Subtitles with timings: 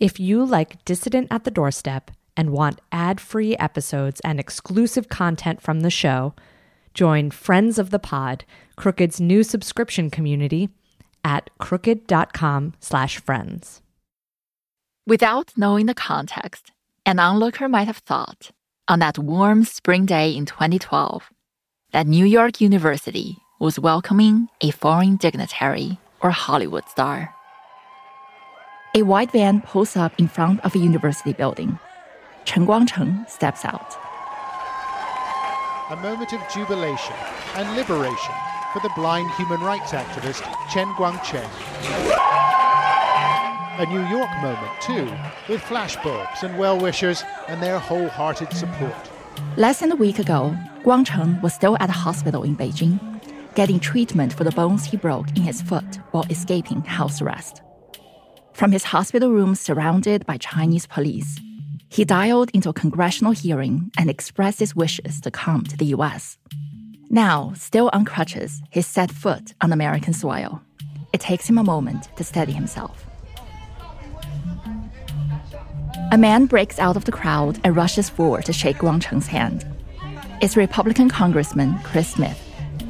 [0.00, 5.60] If you like Dissident at the Doorstep and want ad free episodes and exclusive content
[5.60, 6.34] from the show,
[6.94, 8.44] join Friends of the Pod,
[8.76, 10.68] Crooked's new subscription community
[11.24, 13.82] at crooked.com slash friends.
[15.04, 16.70] Without knowing the context,
[17.04, 18.52] an onlooker might have thought,
[18.86, 21.28] on that warm spring day in 2012,
[21.90, 27.34] that New York University was welcoming a foreign dignitary or Hollywood star.
[28.98, 31.78] A white van pulls up in front of a university building.
[32.44, 33.96] Chen Guangcheng steps out.
[35.90, 37.14] A moment of jubilation
[37.54, 38.34] and liberation
[38.72, 40.42] for the blind human rights activist
[40.72, 41.48] Chen Guangcheng.
[43.78, 45.04] A New York moment, too,
[45.48, 49.10] with flashbulbs and well wishers and their wholehearted support.
[49.56, 52.98] Less than a week ago, Guangcheng was still at a hospital in Beijing,
[53.54, 57.62] getting treatment for the bones he broke in his foot while escaping house arrest.
[58.58, 61.38] From his hospital room surrounded by Chinese police,
[61.90, 66.38] he dialed into a congressional hearing and expressed his wishes to come to the US.
[67.08, 70.60] Now, still on crutches, he set foot on American soil.
[71.12, 73.06] It takes him a moment to steady himself.
[76.10, 79.64] A man breaks out of the crowd and rushes forward to shake Guangcheng's hand.
[80.42, 82.40] It's Republican Congressman Chris Smith,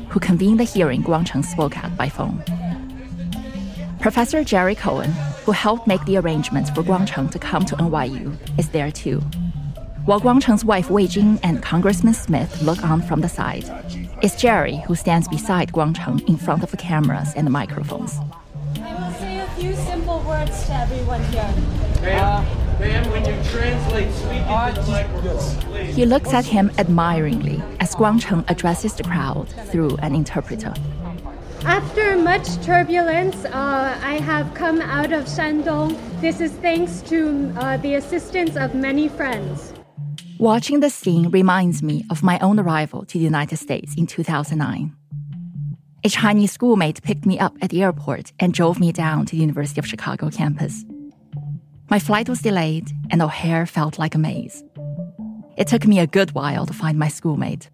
[0.08, 2.42] who convened the hearing Guangcheng spoke at by phone.
[4.00, 5.10] Professor Jerry Cohen,
[5.44, 9.18] who helped make the arrangements for Guangcheng to come to NYU, is there too.
[10.04, 13.64] While Guangcheng's wife Wei Jing and Congressman Smith look on from the side,
[14.22, 18.18] it's Jerry who stands beside Guangcheng in front of the cameras and the microphones.
[18.76, 21.52] I will say a few simple words to everyone here.
[22.00, 22.44] Ma'am,
[22.78, 25.96] ma'am, when you translate, speak into the microphone, please.
[25.96, 30.72] He looks at him admiringly as Guangcheng addresses the crowd through an interpreter.
[31.64, 35.98] After much turbulence, uh, I have come out of Shandong.
[36.20, 39.74] This is thanks to uh, the assistance of many friends.
[40.38, 44.94] Watching the scene reminds me of my own arrival to the United States in 2009.
[46.04, 49.40] A Chinese schoolmate picked me up at the airport and drove me down to the
[49.40, 50.84] University of Chicago campus.
[51.90, 54.62] My flight was delayed, and O'Hare felt like a maze.
[55.56, 57.68] It took me a good while to find my schoolmate.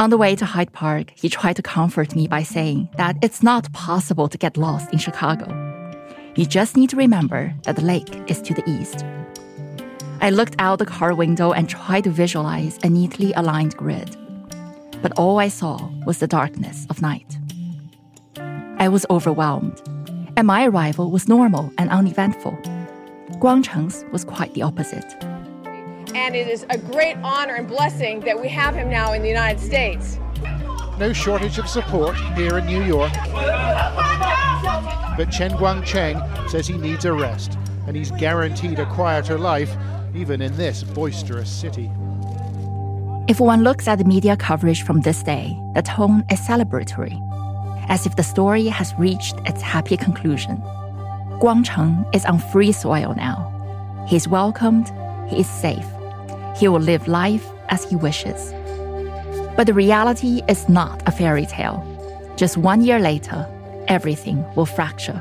[0.00, 3.42] On the way to Hyde Park, he tried to comfort me by saying that it's
[3.42, 5.48] not possible to get lost in Chicago.
[6.36, 9.04] You just need to remember that the lake is to the east.
[10.20, 14.16] I looked out the car window and tried to visualize a neatly aligned grid.
[15.02, 17.36] But all I saw was the darkness of night.
[18.78, 19.82] I was overwhelmed,
[20.36, 22.52] and my arrival was normal and uneventful.
[23.40, 25.37] Guangcheng's was quite the opposite.
[26.14, 29.28] And it is a great honor and blessing that we have him now in the
[29.28, 30.18] United States.
[30.98, 33.12] No shortage of support here in New York.
[35.16, 39.74] But Chen Guangcheng says he needs a rest, and he's guaranteed a quieter life
[40.14, 41.90] even in this boisterous city.
[43.28, 47.20] If one looks at the media coverage from this day, the tone is celebratory,
[47.88, 50.56] as if the story has reached its happy conclusion.
[51.40, 54.06] Guangcheng is on free soil now.
[54.08, 54.90] He's welcomed,
[55.28, 55.84] he is safe
[56.58, 58.52] he will live life as he wishes.
[59.56, 61.84] But the reality is not a fairy tale.
[62.36, 63.46] Just one year later,
[63.86, 65.20] everything will fracture.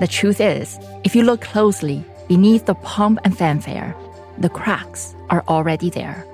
[0.00, 3.96] The truth is, if you look closely beneath the pomp and fanfare,
[4.38, 6.26] the cracks are already there.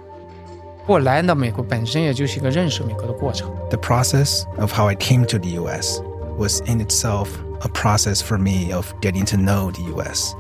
[3.71, 6.01] The process of how I came to the US
[6.37, 10.35] was in itself a process for me of getting to know the US.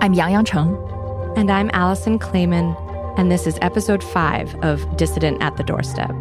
[0.00, 0.95] I'm Yang Yang Cheng.
[1.36, 2.74] And I'm Alison Klayman,
[3.18, 6.12] and this is episode five of Dissident at the Doorstep.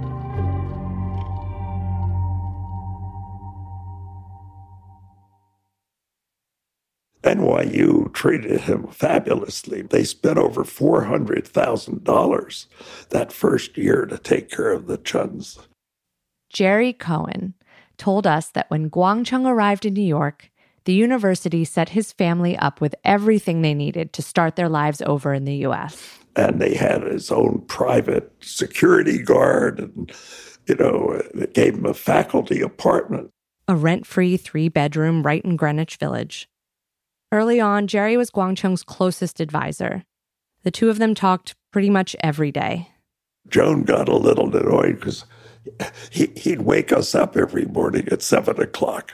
[7.23, 9.83] NYU treated him fabulously.
[9.83, 12.67] They spent over $400,000
[13.11, 15.59] that first year to take care of the Chens.
[16.49, 17.53] Jerry Cohen
[17.97, 20.51] told us that when Guangcheng arrived in New York,
[20.85, 25.33] the university set his family up with everything they needed to start their lives over
[25.33, 26.19] in the US.
[26.35, 30.11] And they had his own private security guard, and,
[30.67, 33.31] you know, it gave him a faculty apartment.
[33.67, 36.47] A rent free three bedroom right in Greenwich Village.
[37.31, 40.03] Early on, Jerry was Guangcheng's closest advisor.
[40.63, 42.89] The two of them talked pretty much every day.
[43.47, 45.25] Joan got a little annoyed because
[46.11, 49.13] he, he'd wake us up every morning at seven o'clock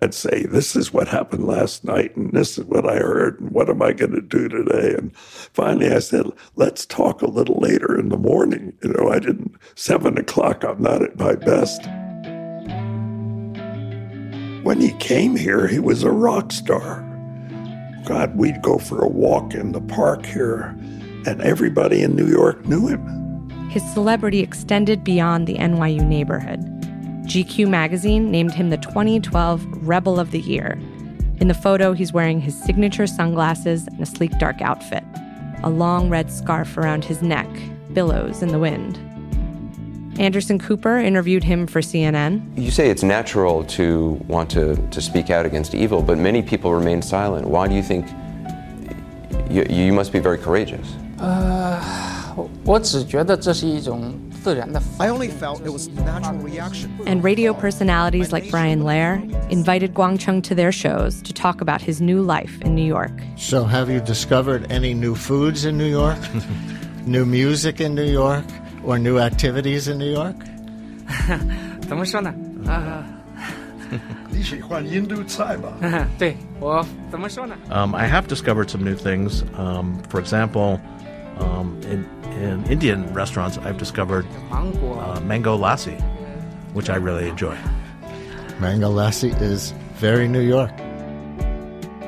[0.00, 3.50] and say, This is what happened last night, and this is what I heard, and
[3.50, 4.94] what am I going to do today?
[4.94, 6.26] And finally I said,
[6.56, 8.72] Let's talk a little later in the morning.
[8.82, 11.86] You know, I didn't, seven o'clock, I'm not at my best.
[14.66, 17.00] when he came here, he was a rock star.
[18.04, 20.76] God, we'd go for a walk in the park here,
[21.24, 23.48] and everybody in New York knew him.
[23.70, 26.75] His celebrity extended beyond the NYU neighborhood.
[27.26, 30.78] GQ magazine named him the 2012 Rebel of the Year.
[31.40, 35.02] In the photo, he's wearing his signature sunglasses and a sleek dark outfit.
[35.64, 37.48] A long red scarf around his neck
[37.92, 38.96] billows in the wind.
[40.20, 42.56] Anderson Cooper interviewed him for CNN.
[42.56, 46.72] You say it's natural to want to, to speak out against evil, but many people
[46.72, 47.48] remain silent.
[47.48, 48.06] Why do you think
[49.50, 50.94] you, you must be very courageous?
[51.18, 51.80] Uh,
[54.46, 56.96] I only felt it was a natural reaction.
[57.06, 59.20] And radio personalities like Brian Lehrer
[59.50, 63.10] invited Guangcheng to their shows to talk about his new life in New York.
[63.36, 66.18] So, have you discovered any new foods in New York,
[67.06, 68.44] new music in New York,
[68.84, 70.36] or new activities in New York?
[71.88, 72.32] 怎么说呢？
[72.66, 73.16] 啊、uh,。
[74.30, 75.72] 你喜欢印度菜吧？
[76.18, 79.42] 对我怎么说呢？Um, I have discovered some new things.
[79.56, 80.80] Um, for example,
[81.38, 82.04] um, in,
[82.40, 86.00] in Indian restaurants, I've discovered uh, mango lassi,
[86.72, 87.56] which I really enjoy.
[88.60, 90.72] Mango lassi is very New York.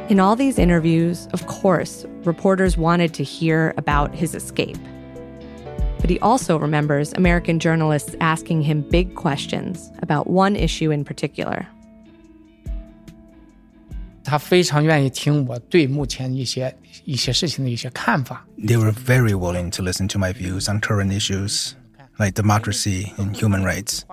[0.08, 4.78] In all these interviews, of course, reporters wanted to hear about his escape.
[6.00, 11.66] But he also remembers American journalists asking him big questions about one issue in particular.
[14.27, 18.45] 他非常愿意听我对目前一些一些事情的一些看法。
[18.57, 21.73] They were very willing to listen to my views on current issues,
[22.17, 24.03] like democracy and human rights.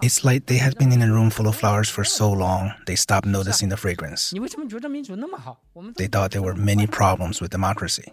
[0.00, 2.96] It's like they had been in a room full of flowers for so long, they
[2.96, 4.30] stopped noticing the fragrance.
[4.32, 5.60] 你为什么觉得民主那么好？
[5.74, 8.12] 我们 They thought there were many problems with democracy.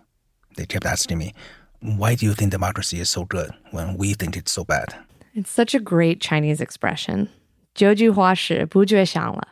[0.55, 1.33] They kept asking me,
[1.81, 4.95] Why do you think democracy is so good when we think it's so bad?
[5.33, 7.27] It's such a great Chinese expression.
[7.73, 9.49] 久居花时不觉想了.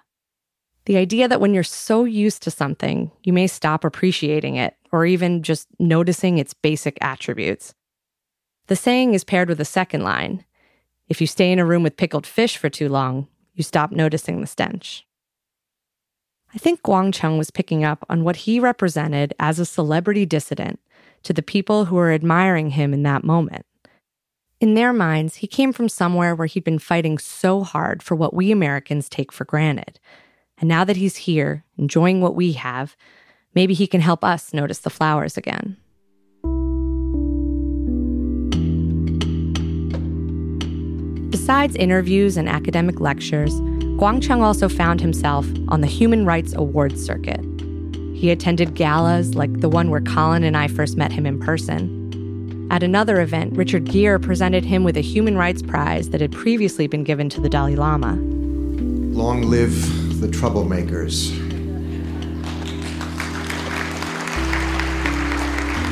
[0.88, 5.04] The idea that when you're so used to something, you may stop appreciating it or
[5.04, 7.74] even just noticing its basic attributes.
[8.68, 10.46] The saying is paired with a second line
[11.06, 14.40] If you stay in a room with pickled fish for too long, you stop noticing
[14.40, 15.06] the stench.
[16.54, 20.80] I think Guang Cheng was picking up on what he represented as a celebrity dissident
[21.22, 23.66] to the people who were admiring him in that moment.
[24.58, 28.32] In their minds, he came from somewhere where he'd been fighting so hard for what
[28.32, 30.00] we Americans take for granted.
[30.60, 32.96] And now that he's here, enjoying what we have,
[33.54, 35.76] maybe he can help us notice the flowers again.
[41.30, 43.52] Besides interviews and academic lectures,
[43.98, 47.40] Guangcheng also found himself on the Human Rights Awards circuit.
[48.14, 52.68] He attended galas like the one where Colin and I first met him in person.
[52.70, 56.86] At another event, Richard Gere presented him with a Human Rights Prize that had previously
[56.86, 58.14] been given to the Dalai Lama.
[58.14, 61.30] Long live the troublemakers.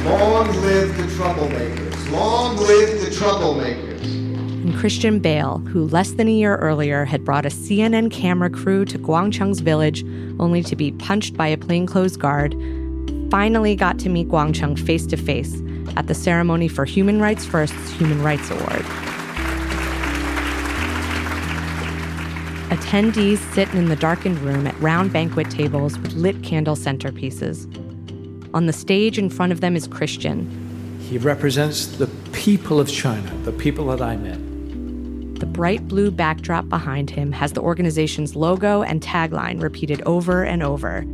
[0.04, 2.10] Long live the troublemakers.
[2.10, 4.02] Long live the troublemakers.
[4.02, 8.84] And Christian Bale, who less than a year earlier had brought a CNN camera crew
[8.86, 10.04] to Guangcheng's village
[10.40, 12.56] only to be punched by a plainclothes guard,
[13.30, 15.62] finally got to meet Guangcheng face to face
[15.96, 18.84] at the ceremony for Human Rights First's Human Rights Award.
[22.70, 27.66] Attendees sit in the darkened room at round banquet tables with lit candle centerpieces.
[28.54, 30.48] On the stage in front of them is Christian.
[31.00, 34.38] He represents the people of China, the people that I met.
[35.40, 40.62] The bright blue backdrop behind him has the organization's logo and tagline repeated over and
[40.62, 41.04] over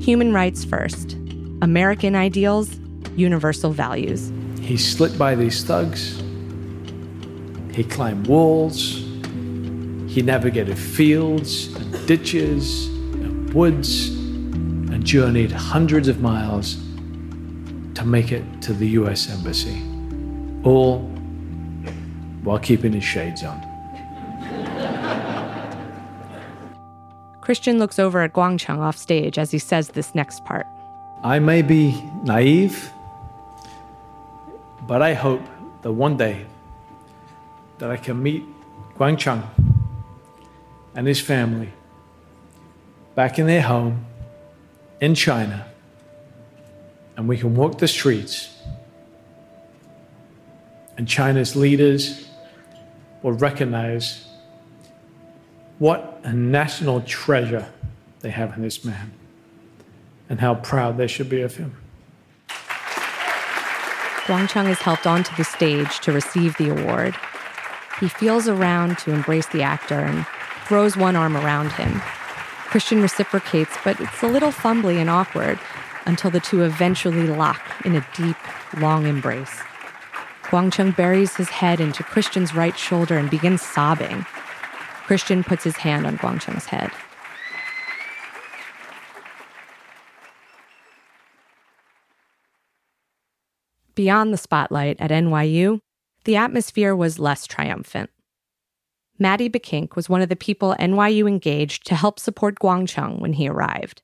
[0.00, 1.14] Human rights first,
[1.62, 2.78] American ideals,
[3.16, 4.30] universal values.
[4.60, 6.22] He slipped by these thugs.
[7.72, 9.05] He climbed walls.
[10.16, 16.76] He navigated fields and ditches and woods and journeyed hundreds of miles
[17.96, 19.78] to make it to the US Embassy,
[20.64, 21.00] all
[22.44, 23.60] while keeping his shades on.
[27.42, 30.66] Christian looks over at Guangcheng off stage as he says this next part.
[31.22, 32.90] I may be naive,
[34.86, 35.42] but I hope
[35.82, 36.46] that one day
[37.76, 38.44] that I can meet
[38.96, 39.46] Guangcheng
[40.96, 41.68] and his family
[43.14, 44.06] back in their home
[45.00, 45.66] in China
[47.16, 48.56] and we can walk the streets
[50.96, 52.28] and China's leaders
[53.22, 54.26] will recognize
[55.78, 57.70] what a national treasure
[58.20, 59.12] they have in this man
[60.30, 61.76] and how proud they should be of him.
[64.24, 67.14] Guangcheng is helped onto the stage to receive the award.
[68.00, 70.26] He feels around to embrace the actor and
[70.66, 72.00] throws one arm around him.
[72.66, 75.58] Christian reciprocates, but it's a little fumbly and awkward
[76.04, 78.36] until the two eventually lock in a deep,
[78.80, 79.60] long embrace.
[80.42, 84.24] Guangcheng buries his head into Christian's right shoulder and begins sobbing.
[85.06, 86.90] Christian puts his hand on Guangcheng's head.
[93.94, 95.80] Beyond the spotlight at NYU,
[96.24, 98.10] the atmosphere was less triumphant.
[99.18, 103.48] Maddie Bekink was one of the people NYU engaged to help support Guangcheng when he
[103.48, 104.02] arrived.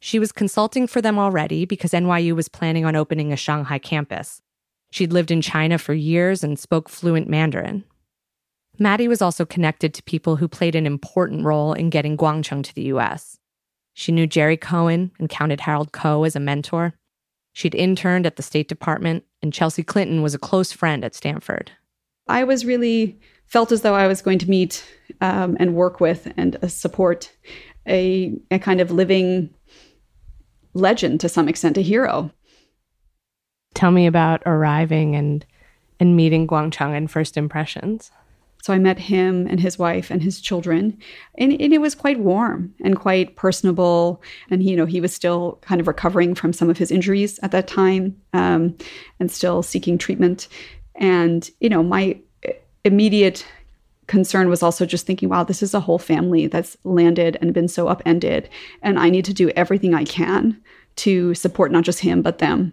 [0.00, 4.42] She was consulting for them already because NYU was planning on opening a Shanghai campus.
[4.90, 7.84] She'd lived in China for years and spoke fluent Mandarin.
[8.78, 12.74] Maddie was also connected to people who played an important role in getting Guangcheng to
[12.74, 13.38] the US.
[13.92, 16.94] She knew Jerry Cohen and counted Harold Koh as a mentor.
[17.52, 21.70] She'd interned at the State Department, and Chelsea Clinton was a close friend at Stanford.
[22.26, 24.84] I was really felt as though I was going to meet
[25.20, 27.30] um, and work with and uh, support
[27.86, 29.50] a, a kind of living
[30.74, 32.30] legend to some extent, a hero.
[33.74, 35.44] Tell me about arriving and
[36.00, 38.10] and meeting Guangcheng and first impressions.
[38.62, 40.98] So I met him and his wife and his children,
[41.36, 44.22] and, and, it was quite warm and quite personable.
[44.50, 47.50] And you know, he was still kind of recovering from some of his injuries at
[47.50, 48.76] that time, um,
[49.20, 50.48] and still seeking treatment.
[50.94, 52.18] And you know, my
[52.84, 53.46] immediate
[54.06, 57.68] concern was also just thinking, wow, this is a whole family that's landed and been
[57.68, 58.48] so upended,
[58.82, 60.60] and I need to do everything I can
[60.96, 62.72] to support not just him but them.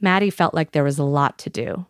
[0.00, 1.86] Maddie felt like there was a lot to do.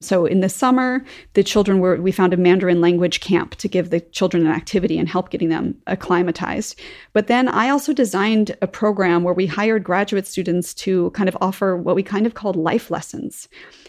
[0.00, 3.90] So in the summer, the children were, we found a Mandarin language camp to give
[3.90, 6.78] the children an activity and help getting them acclimatized.
[7.14, 11.36] But then I also designed a program where we hired graduate students to kind of
[11.40, 13.48] offer what we kind of called life lessons.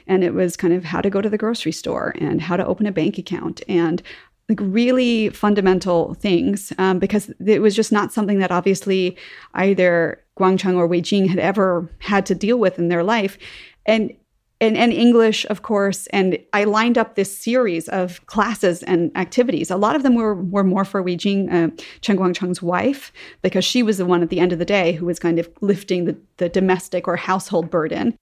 [0.10, 2.66] And it was kind of how to go to the grocery store and how to
[2.66, 4.01] open a bank account and
[4.50, 9.16] like really fundamental things um, because it was just not something that obviously
[9.54, 13.38] either Guangcheng or Wei Jing had ever had to deal with in their life.
[13.86, 14.13] And
[14.62, 16.08] and, and English, of course.
[16.08, 19.72] And I lined up this series of classes and activities.
[19.72, 21.70] A lot of them were, were more for Wei Jing, uh,
[22.01, 25.06] Chen Guangcheng's wife, because she was the one at the end of the day who
[25.06, 28.18] was kind of lifting the, the domestic or household burden.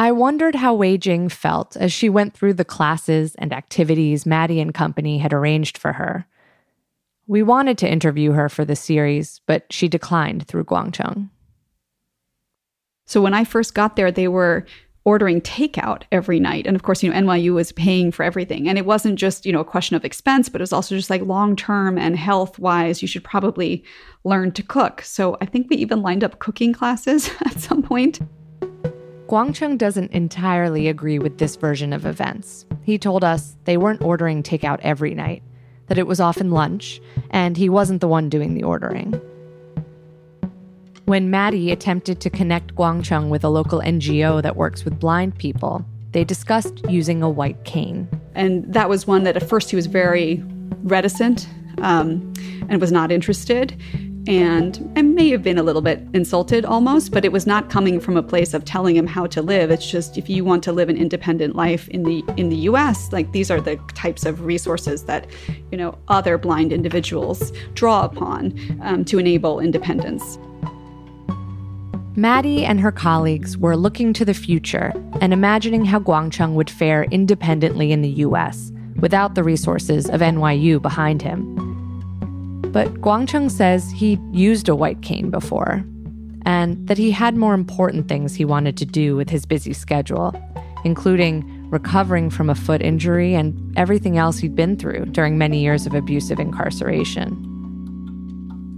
[0.00, 4.58] I wondered how Wei Jing felt as she went through the classes and activities Maddie
[4.58, 6.26] and company had arranged for her.
[7.26, 11.28] We wanted to interview her for the series, but she declined through Guangcheng.
[13.04, 14.64] So when I first got there, they were
[15.04, 16.66] ordering takeout every night.
[16.66, 18.70] And of course, you know, NYU was paying for everything.
[18.70, 21.10] And it wasn't just, you know, a question of expense, but it was also just
[21.10, 23.84] like long term and health wise, you should probably
[24.24, 25.02] learn to cook.
[25.02, 28.20] So I think we even lined up cooking classes at some point.
[29.30, 32.66] Guangcheng doesn't entirely agree with this version of events.
[32.82, 35.44] He told us they weren't ordering takeout every night,
[35.86, 39.12] that it was often lunch, and he wasn't the one doing the ordering.
[41.04, 45.84] When Maddie attempted to connect Guangcheng with a local NGO that works with blind people,
[46.10, 48.08] they discussed using a white cane.
[48.34, 50.42] And that was one that at first he was very
[50.82, 51.48] reticent
[51.82, 52.32] um,
[52.68, 53.80] and was not interested.
[54.30, 57.98] And I may have been a little bit insulted almost, but it was not coming
[57.98, 59.72] from a place of telling him how to live.
[59.72, 63.12] It's just if you want to live an independent life in the in the US,
[63.12, 65.26] like these are the types of resources that,
[65.72, 70.38] you know, other blind individuals draw upon um, to enable independence.
[72.14, 77.02] Maddie and her colleagues were looking to the future and imagining how Guangcheng would fare
[77.10, 78.70] independently in the US
[79.00, 81.69] without the resources of NYU behind him.
[82.72, 85.84] But Guangcheng says he'd used a white cane before,
[86.46, 90.34] and that he had more important things he wanted to do with his busy schedule,
[90.84, 95.86] including recovering from a foot injury and everything else he'd been through during many years
[95.86, 97.46] of abusive incarceration.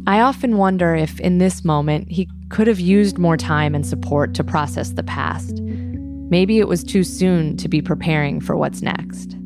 [0.06, 4.34] I often wonder if, in this moment, he could have used more time and support
[4.34, 5.60] to process the past.
[5.62, 9.36] Maybe it was too soon to be preparing for what's next.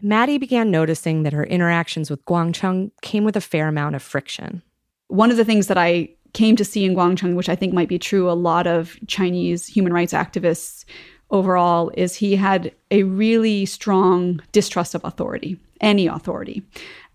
[0.00, 4.62] Maddie began noticing that her interactions with Guangcheng came with a fair amount of friction.
[5.08, 7.88] One of the things that I came to see in Guangcheng, which I think might
[7.88, 10.84] be true a lot of Chinese human rights activists
[11.30, 16.62] overall, is he had a really strong distrust of authority, any authority.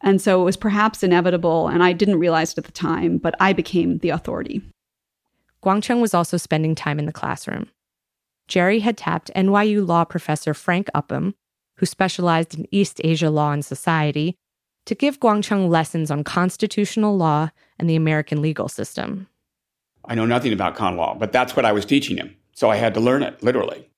[0.01, 3.35] And so it was perhaps inevitable, and I didn't realize it at the time, but
[3.39, 4.61] I became the authority.
[5.63, 7.69] Guangcheng was also spending time in the classroom.
[8.47, 11.35] Jerry had tapped NYU law professor Frank Upham,
[11.77, 14.35] who specialized in East Asia law and society,
[14.85, 17.49] to give Guangcheng lessons on constitutional law
[17.79, 19.27] and the American legal system.
[20.05, 22.75] I know nothing about con law, but that's what I was teaching him, so I
[22.75, 23.89] had to learn it, literally.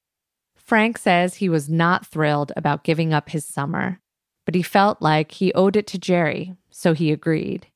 [0.56, 4.00] Frank says he was not thrilled about giving up his summer
[4.46, 7.68] but he felt like he owed it to Jerry, so he agreed.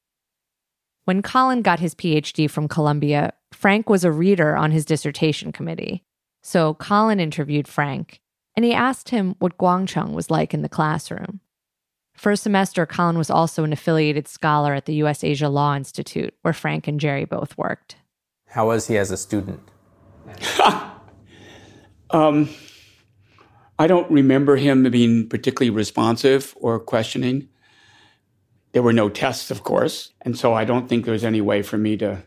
[1.06, 6.04] When Colin got his PhD from Columbia, Frank was a reader on his dissertation committee.
[6.44, 8.22] So Colin interviewed Frank,
[8.56, 11.40] and he asked him what Guangcheng was like in the classroom.
[12.20, 15.24] For a semester, Colin was also an affiliated scholar at the U.S.
[15.24, 17.96] Asia Law Institute, where Frank and Jerry both worked.
[18.48, 19.62] How was he as a student?
[22.10, 22.50] um,
[23.78, 27.48] I don't remember him being particularly responsive or questioning.
[28.74, 31.78] There were no tests, of course, and so I don't think there's any way for
[31.78, 32.22] me to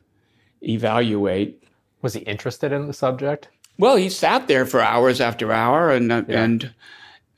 [0.62, 1.62] evaluate.
[2.00, 3.48] Was he interested in the subject?
[3.78, 6.42] Well, he sat there for hours after hour, and uh, Yeah.
[6.44, 6.74] and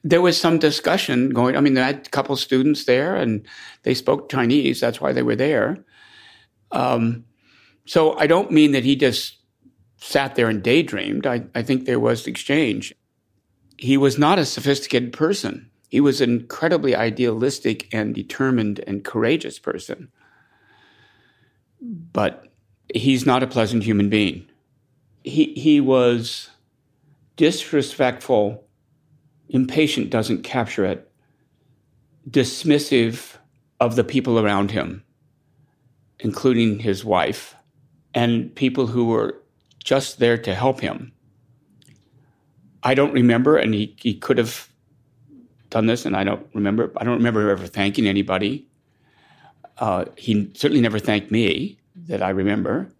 [0.02, 1.56] there was some discussion going.
[1.56, 3.46] I mean, I had a couple students there, and
[3.84, 4.80] they spoke Chinese.
[4.80, 5.84] That's why they were there.
[6.72, 7.24] Um,
[7.86, 9.36] so I don't mean that he just
[9.98, 11.26] sat there and daydreamed.
[11.26, 12.94] I, I think there was exchange.
[13.78, 15.70] He was not a sophisticated person.
[15.88, 20.10] He was an incredibly idealistic and determined and courageous person.
[21.80, 22.48] But
[22.92, 24.46] he's not a pleasant human being.
[25.24, 26.50] He, he was
[27.36, 28.64] disrespectful,
[29.48, 31.10] impatient doesn't capture it,
[32.28, 33.36] dismissive
[33.80, 35.02] of the people around him,
[36.20, 37.56] including his wife,
[38.14, 39.42] and people who were
[39.82, 41.12] just there to help him.
[42.82, 44.68] I don't remember, and he, he could have
[45.70, 46.92] done this, and I don't remember.
[46.96, 48.68] I don't remember ever thanking anybody.
[49.78, 52.90] Uh, he certainly never thanked me that I remember.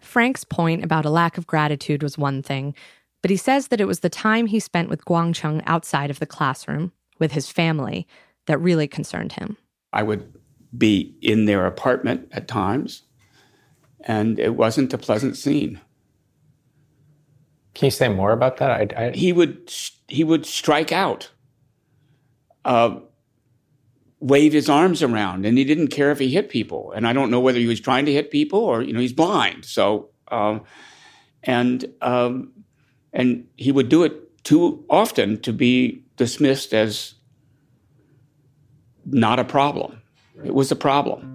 [0.00, 2.74] Frank's point about a lack of gratitude was one thing,
[3.22, 6.26] but he says that it was the time he spent with Guangcheng outside of the
[6.26, 8.06] classroom, with his family,
[8.46, 9.56] that really concerned him.
[9.92, 10.32] I would
[10.76, 13.02] be in their apartment at times,
[14.00, 15.80] and it wasn't a pleasant scene.
[17.74, 18.70] Can you say more about that?
[18.70, 19.10] I, I...
[19.10, 19.72] He would
[20.08, 21.30] he would strike out,
[22.64, 23.00] uh,
[24.20, 26.92] wave his arms around, and he didn't care if he hit people.
[26.92, 29.12] And I don't know whether he was trying to hit people or you know he's
[29.12, 29.64] blind.
[29.64, 30.62] So um,
[31.42, 32.52] and um,
[33.12, 37.14] and he would do it too often to be dismissed as
[39.06, 40.00] not a problem.
[40.44, 41.26] It was a problem.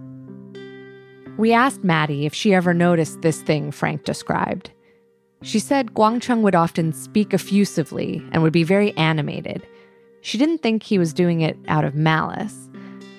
[1.38, 4.72] We asked Maddie if she ever noticed this thing Frank described.
[5.42, 9.68] She said Guangcheng would often speak effusively and would be very animated.
[10.22, 12.70] She didn't think he was doing it out of malice,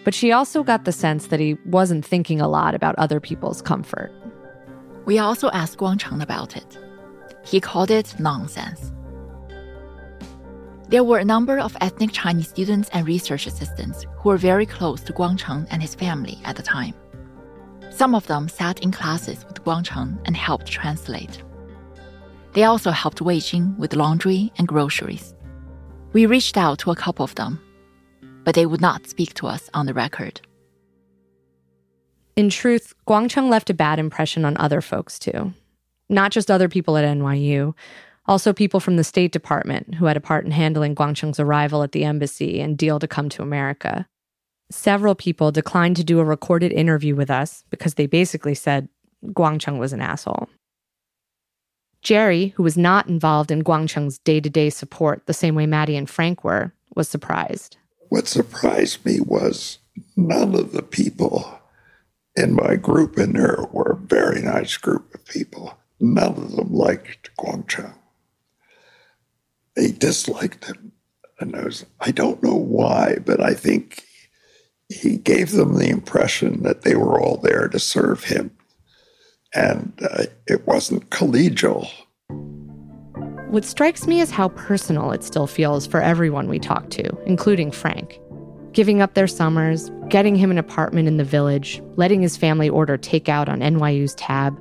[0.07, 3.61] but she also got the sense that he wasn't thinking a lot about other people's
[3.61, 4.13] comfort.
[5.05, 6.79] We also asked Guangcheng about it.
[7.45, 8.93] He called it nonsense.
[10.91, 15.01] There were a number of ethnic Chinese students and research assistants who were very close
[15.01, 16.95] to Guangcheng and his family at the time.
[17.91, 21.43] Some of them sat in classes with Guangcheng and helped translate.
[22.53, 25.35] They also helped Wei Jing with laundry and groceries.
[26.13, 27.59] We reached out to a couple of them,
[28.47, 30.41] but they would not speak to us on the record.
[32.37, 35.53] In truth, Guangcheng left a bad impression on other folks too.
[36.09, 37.75] Not just other people at NYU,
[38.27, 41.91] also people from the State Department who had a part in handling Guangcheng's arrival at
[41.91, 44.07] the embassy and deal to come to America.
[44.71, 48.89] Several people declined to do a recorded interview with us because they basically said
[49.25, 50.49] Guangcheng was an asshole.
[52.01, 55.97] Jerry, who was not involved in Guangcheng's day to day support the same way Maddie
[55.97, 57.77] and Frank were, was surprised.
[58.09, 59.79] What surprised me was
[60.17, 61.61] none of the people
[62.37, 65.79] in my group in there were a very nice group of people.
[65.99, 67.95] None of them liked Guangcheng.
[69.75, 70.93] They disliked him.
[71.41, 74.05] And I was, I don't know why, but I think
[74.89, 78.53] he gave them the impression that they were all there to serve him.
[79.55, 81.91] And uh, it wasn't collegial.
[83.49, 87.71] What strikes me is how personal it still feels for everyone we talk to, including
[87.71, 88.19] Frank.
[88.73, 92.99] Giving up their summers, getting him an apartment in the village, letting his family order
[92.99, 94.59] takeout on NYU's tab.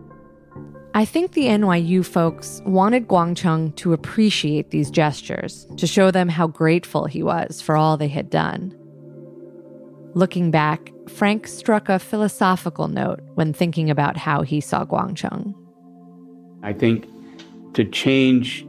[0.94, 6.46] I think the NYU folks wanted Guangcheng to appreciate these gestures, to show them how
[6.46, 8.72] grateful he was for all they had done.
[10.14, 15.56] Looking back, Frank struck a philosophical note when thinking about how he saw Guangcheng.
[16.62, 17.08] I think
[17.74, 18.66] to change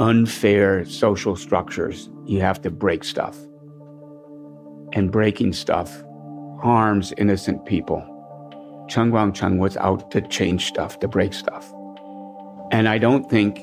[0.00, 3.36] unfair social structures, you have to break stuff.
[4.94, 6.02] And breaking stuff
[6.62, 8.02] harms innocent people.
[8.88, 11.72] Chen Guangcheng was out to change stuff, to break stuff.
[12.72, 13.60] And I don't think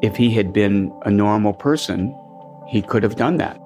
[0.00, 2.16] if he had been a normal person,
[2.68, 3.60] he could have done that.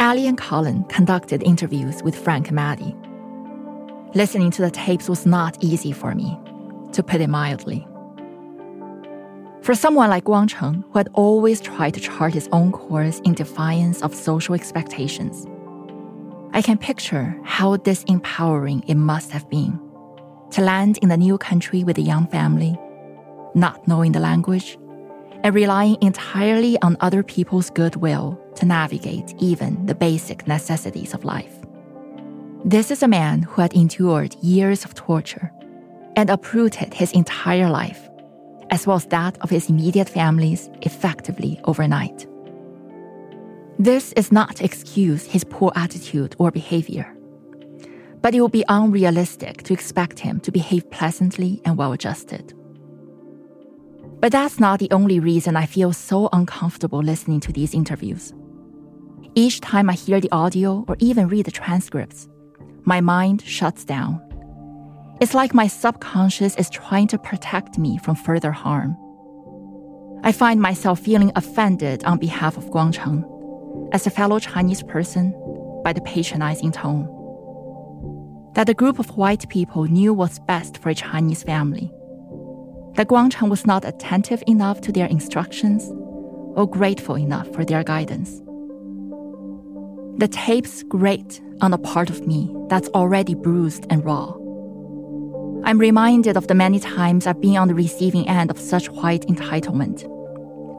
[0.00, 2.96] Ali and Colin conducted interviews with Frank Maddie.
[4.14, 6.38] Listening to the tapes was not easy for me,
[6.92, 7.86] to put it mildly.
[9.62, 14.02] For someone like Guangcheng, who had always tried to chart his own course in defiance
[14.02, 15.46] of social expectations,
[16.52, 19.78] I can picture how disempowering it must have been
[20.50, 22.76] to land in a new country with a young family,
[23.54, 24.76] not knowing the language,
[25.44, 31.54] and relying entirely on other people's goodwill to navigate even the basic necessities of life.
[32.64, 35.52] This is a man who had endured years of torture
[36.16, 38.08] and uprooted his entire life,
[38.72, 42.26] as well as that of his immediate families, effectively overnight.
[43.78, 47.14] This is not to excuse his poor attitude or behavior,
[48.22, 52.54] but it would be unrealistic to expect him to behave pleasantly and well adjusted.
[54.20, 58.32] But that's not the only reason I feel so uncomfortable listening to these interviews.
[59.34, 62.28] Each time I hear the audio or even read the transcripts,
[62.84, 64.31] my mind shuts down.
[65.20, 68.96] It's like my subconscious is trying to protect me from further harm.
[70.24, 73.24] I find myself feeling offended on behalf of Guangcheng,
[73.92, 75.32] as a fellow Chinese person,
[75.84, 77.08] by the patronizing tone.
[78.54, 81.92] That a group of white people knew what's best for a Chinese family
[82.94, 85.88] that Guangcheng was not attentive enough to their instructions
[86.54, 88.42] or grateful enough for their guidance.
[90.18, 94.34] The tapes grate on a part of me that's already bruised and raw.
[95.64, 99.22] I'm reminded of the many times I've been on the receiving end of such white
[99.28, 100.02] entitlement,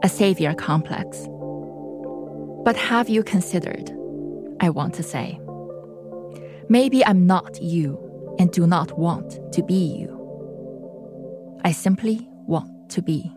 [0.04, 1.26] a savior complex.
[2.64, 3.90] But have you considered,
[4.60, 5.40] I want to say,
[6.68, 7.98] maybe I'm not you
[8.38, 10.10] and do not want to be you.
[11.64, 13.32] I simply want to be.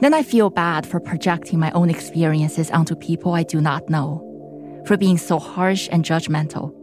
[0.00, 4.82] Then I feel bad for projecting my own experiences onto people I do not know,
[4.86, 6.74] for being so harsh and judgmental.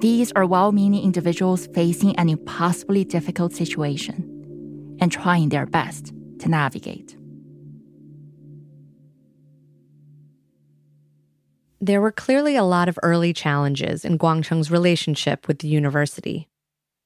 [0.00, 6.48] These are well meaning individuals facing an impossibly difficult situation and trying their best to
[6.48, 7.16] navigate.
[11.80, 16.48] There were clearly a lot of early challenges in Guangcheng's relationship with the university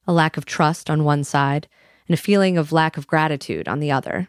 [0.07, 1.69] a lack of trust on one side,
[2.09, 4.29] and a feeling of lack of gratitude on the other.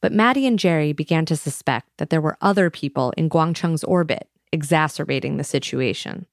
[0.00, 4.28] But Maddie and Jerry began to suspect that there were other people in Guangcheng's orbit
[4.52, 6.26] exacerbating the situation.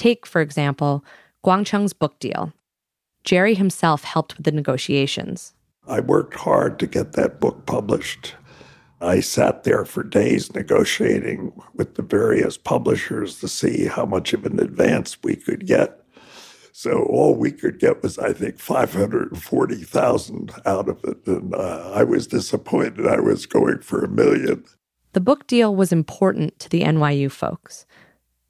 [0.00, 1.04] Take, for example,
[1.44, 2.54] Guangcheng's book deal.
[3.22, 5.52] Jerry himself helped with the negotiations.
[5.86, 8.34] I worked hard to get that book published.
[9.02, 14.46] I sat there for days negotiating with the various publishers to see how much of
[14.46, 16.02] an advance we could get.
[16.72, 21.26] So all we could get was, I think, 540,000 out of it.
[21.26, 23.06] And uh, I was disappointed.
[23.06, 24.64] I was going for a million.
[25.12, 27.84] The book deal was important to the NYU folks.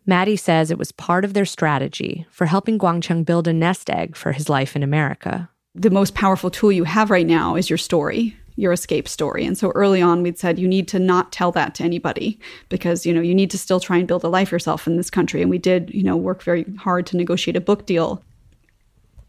[0.06, 4.16] Maddie says it was part of their strategy for helping Guangcheng build a nest egg
[4.16, 5.48] for his life in America.
[5.74, 9.44] The most powerful tool you have right now is your story your escape story.
[9.44, 13.06] And so early on, we'd said you need to not tell that to anybody because,
[13.06, 15.40] you know, you need to still try and build a life yourself in this country.
[15.40, 18.22] And we did, you know, work very hard to negotiate a book deal.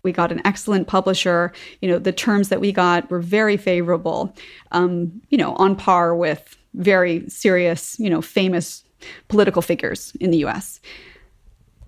[0.04, 1.54] We got an excellent publisher.
[1.82, 4.36] You know, the terms that we got were very favorable,
[4.72, 8.84] um, you know, on par with very serious, you know, famous
[9.28, 10.80] political figures in the US.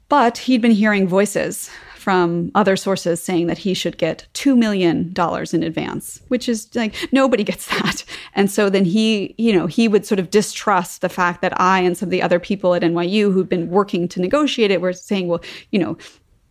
[0.10, 5.14] But he'd been hearing voices from other sources saying that he should get $2 million
[5.54, 8.04] in advance, which is like nobody gets that.
[8.36, 11.80] And so then he, you know, he would sort of distrust the fact that I
[11.80, 14.92] and some of the other people at NYU who'd been working to negotiate it were
[14.92, 15.98] saying, well, you know,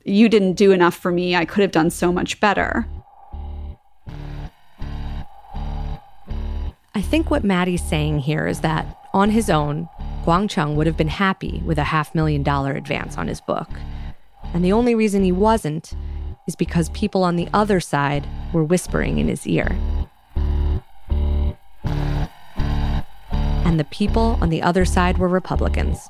[0.05, 1.37] you didn't do enough for me.
[1.37, 2.89] I could have done so much better.
[6.95, 9.89] I think what Maddie's saying here is that on his own,
[10.25, 13.69] Guangcheng would have been happy with a half million dollar advance on his book.
[14.55, 15.95] And the only reason he wasn't
[16.47, 19.77] is because people on the other side were whispering in his ear.
[23.65, 26.09] And the people on the other side were Republicans.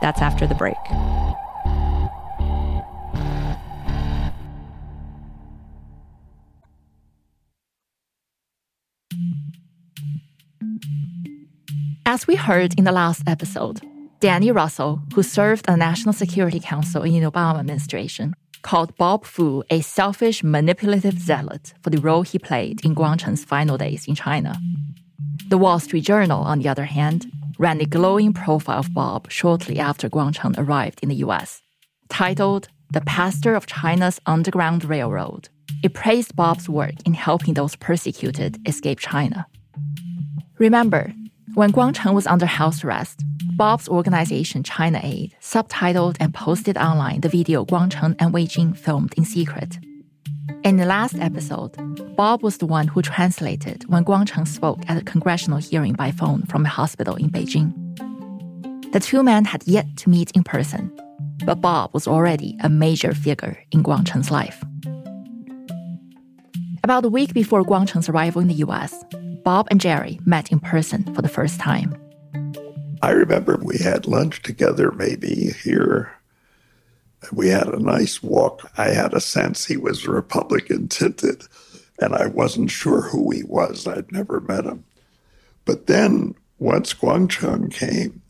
[0.00, 0.76] That's after the break.
[12.12, 13.80] As we heard in the last episode,
[14.20, 19.24] Danny Russel, who served on the National Security Council in the Obama administration, called Bob
[19.24, 24.14] Fu a selfish, manipulative zealot for the role he played in Guangcheng's final days in
[24.14, 24.60] China.
[25.48, 29.78] The Wall Street Journal, on the other hand, ran a glowing profile of Bob shortly
[29.78, 31.62] after Guangcheng arrived in the US,
[32.10, 35.48] titled The Pastor of China's Underground Railroad.
[35.82, 39.46] It praised Bob's work in helping those persecuted escape China.
[40.58, 41.14] Remember,
[41.54, 43.22] when Guangcheng was under house arrest,
[43.56, 49.12] Bob's organization China Aid subtitled and posted online the video Guangcheng and Wei Jing filmed
[49.18, 49.78] in secret.
[50.64, 51.76] In the last episode,
[52.16, 56.42] Bob was the one who translated when Guangcheng spoke at a congressional hearing by phone
[56.44, 57.72] from a hospital in Beijing.
[58.92, 60.90] The two men had yet to meet in person,
[61.44, 64.64] but Bob was already a major figure in Guangcheng's life.
[66.84, 69.04] About a week before Guangcheng's arrival in the US,
[69.42, 71.96] Bob and Jerry met in person for the first time.
[73.02, 76.12] I remember we had lunch together, maybe here.
[77.32, 78.70] We had a nice walk.
[78.78, 81.44] I had a sense he was Republican tinted,
[82.00, 83.86] and I wasn't sure who he was.
[83.86, 84.84] I'd never met him.
[85.64, 88.22] But then, once Guangcheng came,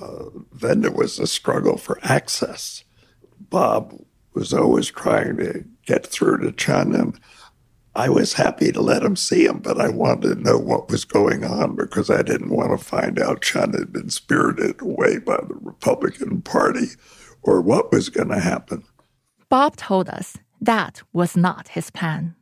[0.00, 2.84] uh, then there was a struggle for access.
[3.50, 3.98] Bob
[4.34, 7.14] was always trying to get through to Chen,
[7.96, 11.06] I was happy to let him see him, but I wanted to know what was
[11.06, 15.36] going on because I didn't want to find out Chen had been spirited away by
[15.36, 16.88] the Republican Party
[17.42, 18.84] or what was going to happen.
[19.48, 22.34] Bob told us that was not his plan.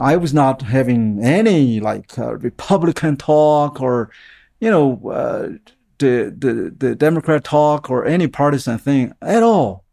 [0.00, 4.10] I was not having any like uh, Republican talk or,
[4.58, 5.48] you know, uh,
[5.98, 9.84] the, the the Democrat talk or any partisan thing at all.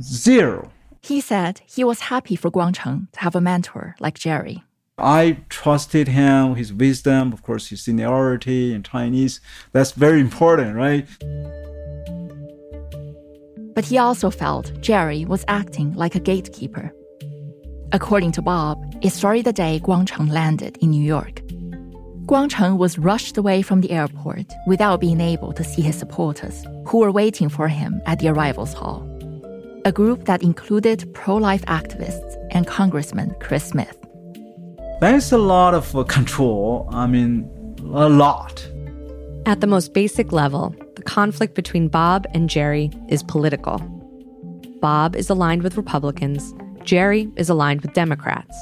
[0.00, 0.70] Zero.
[1.08, 4.62] He said he was happy for Guangcheng to have a mentor like Jerry.
[4.98, 9.40] I trusted him, his wisdom, of course, his seniority in Chinese.
[9.72, 11.08] That's very important, right?
[13.74, 16.92] But he also felt Jerry was acting like a gatekeeper.
[17.92, 21.40] According to Bob, it started the day Guangcheng landed in New York.
[22.26, 26.98] Guangcheng was rushed away from the airport without being able to see his supporters, who
[26.98, 29.08] were waiting for him at the arrivals hall
[29.88, 33.96] a group that included pro life activists and Congressman Chris Smith.
[35.00, 36.86] There's a lot of uh, control.
[36.92, 37.48] I mean,
[37.80, 38.68] a lot.
[39.46, 43.78] At the most basic level, the conflict between Bob and Jerry is political.
[44.82, 46.52] Bob is aligned with Republicans,
[46.84, 48.58] Jerry is aligned with Democrats.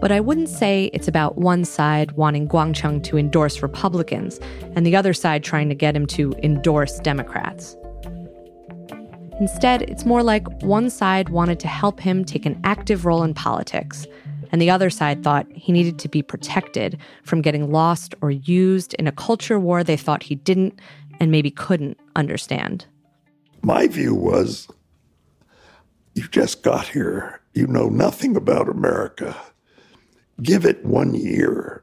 [0.00, 4.40] But I wouldn't say it's about one side wanting Guangcheng to endorse Republicans
[4.74, 7.76] and the other side trying to get him to endorse Democrats.
[9.42, 13.34] Instead, it's more like one side wanted to help him take an active role in
[13.34, 14.06] politics,
[14.52, 18.94] and the other side thought he needed to be protected from getting lost or used
[19.00, 20.78] in a culture war they thought he didn't
[21.18, 22.86] and maybe couldn't understand.
[23.62, 24.68] My view was
[26.14, 29.36] you just got here, you know nothing about America.
[30.40, 31.82] Give it one year.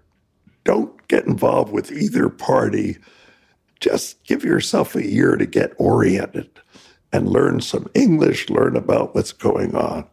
[0.64, 3.00] Don't get involved with either party.
[3.82, 6.50] Just give yourself a year to get oriented
[7.12, 10.06] and learn some English, learn about what's going on.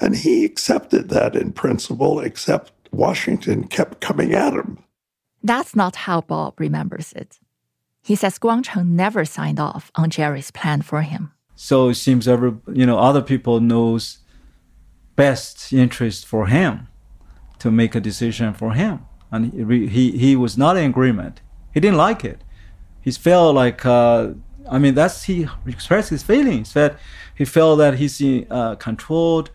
[0.00, 4.78] And he accepted that in principle, except Washington kept coming at him.
[5.42, 7.38] That's not how Bob remembers it.
[8.02, 11.32] He says Guangcheng never signed off on Jerry's plan for him.
[11.56, 14.18] So it seems every you know other people knows
[15.16, 16.88] best interest for him
[17.58, 21.40] to make a decision for him, and he he, he was not in agreement.
[21.72, 22.42] He didn't like it.
[23.00, 24.34] He felt like uh,
[24.70, 26.98] I mean, that's he expressed his feelings that
[27.34, 29.50] he felt that he's uh, controlled,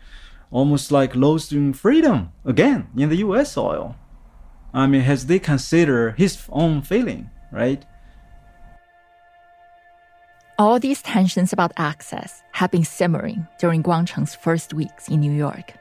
[0.52, 3.54] almost like losing freedom again in the U.S.
[3.54, 3.96] soil.
[4.74, 7.84] I mean, has they consider his own feeling, right?
[10.58, 15.74] All these tensions about access have been simmering during Guangcheng's first weeks in New York.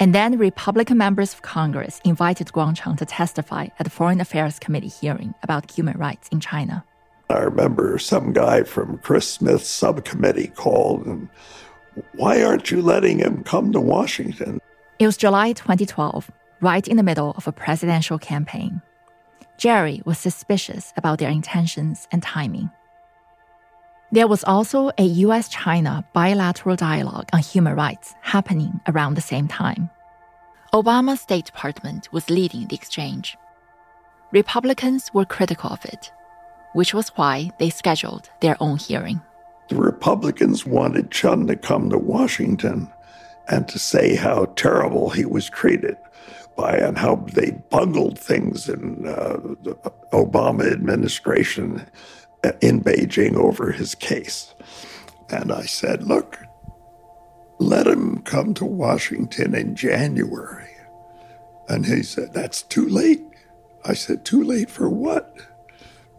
[0.00, 4.88] And then Republican members of Congress invited Guangcheng to testify at the Foreign Affairs Committee
[4.88, 6.84] hearing about human rights in China.
[7.30, 11.28] I remember some guy from Chris Smith's subcommittee called and
[12.14, 14.60] why aren't you letting him come to Washington?
[14.98, 18.80] It was July 2012, right in the middle of a presidential campaign.
[19.58, 22.70] Jerry was suspicious about their intentions and timing.
[24.10, 29.48] There was also a US China bilateral dialogue on human rights happening around the same
[29.48, 29.90] time.
[30.72, 33.36] Obama's State Department was leading the exchange.
[34.32, 36.10] Republicans were critical of it
[36.72, 39.20] which was why they scheduled their own hearing.
[39.68, 42.90] The Republicans wanted Chen to come to Washington
[43.48, 45.96] and to say how terrible he was treated
[46.56, 49.74] by and how they bungled things in uh, the
[50.12, 51.86] Obama administration
[52.60, 54.54] in Beijing over his case.
[55.30, 56.38] And I said, look,
[57.58, 60.70] let him come to Washington in January.
[61.68, 63.22] And he said, that's too late.
[63.84, 65.36] I said, too late for what?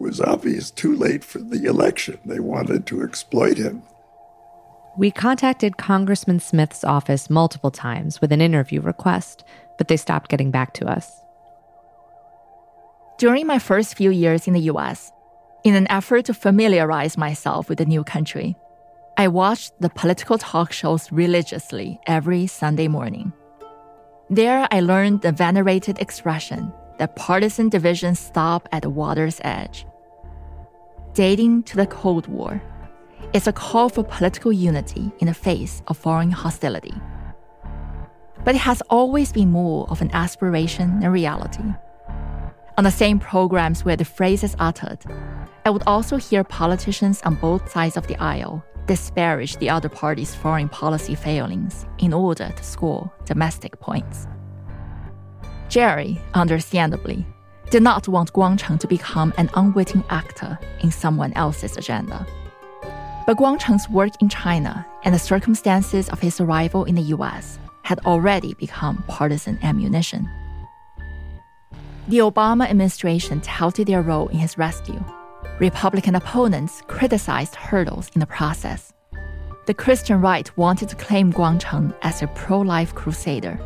[0.00, 2.18] Was obvious too late for the election.
[2.24, 3.82] They wanted to exploit him.
[4.96, 9.44] We contacted Congressman Smith's office multiple times with an interview request,
[9.78, 11.22] but they stopped getting back to us.
[13.18, 15.12] During my first few years in the US,
[15.62, 18.56] in an effort to familiarize myself with the new country,
[19.16, 23.32] I watched the political talk shows religiously every Sunday morning.
[24.30, 29.86] There, I learned the venerated expression that partisan divisions stop at the water's edge.
[31.14, 32.62] Dating to the Cold War.
[33.32, 36.94] It's a call for political unity in the face of foreign hostility.
[38.44, 41.64] But it has always been more of an aspiration than reality.
[42.78, 44.98] On the same programs where the phrase is uttered,
[45.64, 50.34] I would also hear politicians on both sides of the aisle disparage the other party's
[50.34, 54.26] foreign policy failings in order to score domestic points.
[55.68, 57.24] Jerry, understandably,
[57.70, 62.26] did not want Guangcheng to become an unwitting actor in someone else's agenda.
[63.26, 68.00] But Guangcheng's work in China and the circumstances of his arrival in the US had
[68.00, 70.28] already become partisan ammunition.
[72.08, 75.02] The Obama administration touted their role in his rescue.
[75.60, 78.92] Republican opponents criticized hurdles in the process.
[79.66, 83.60] The Christian right wanted to claim Guangcheng as a pro life crusader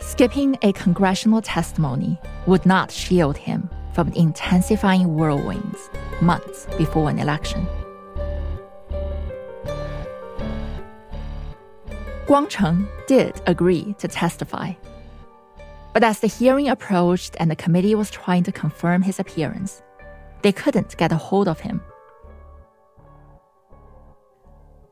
[0.00, 5.90] Skipping a congressional testimony would not shield him from intensifying whirlwinds
[6.22, 7.66] months before an election.
[12.26, 14.72] Guangcheng did agree to testify.
[15.92, 19.82] But as the hearing approached and the committee was trying to confirm his appearance,
[20.42, 21.82] they couldn't get a hold of him.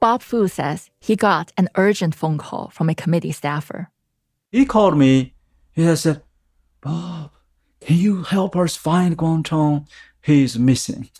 [0.00, 3.90] Bob Fu says he got an urgent phone call from a committee staffer.
[4.50, 5.34] He called me.
[5.72, 6.22] He said,
[6.80, 7.30] Bob,
[7.80, 9.86] can you help us find Guangcheng?
[10.22, 11.10] He is missing.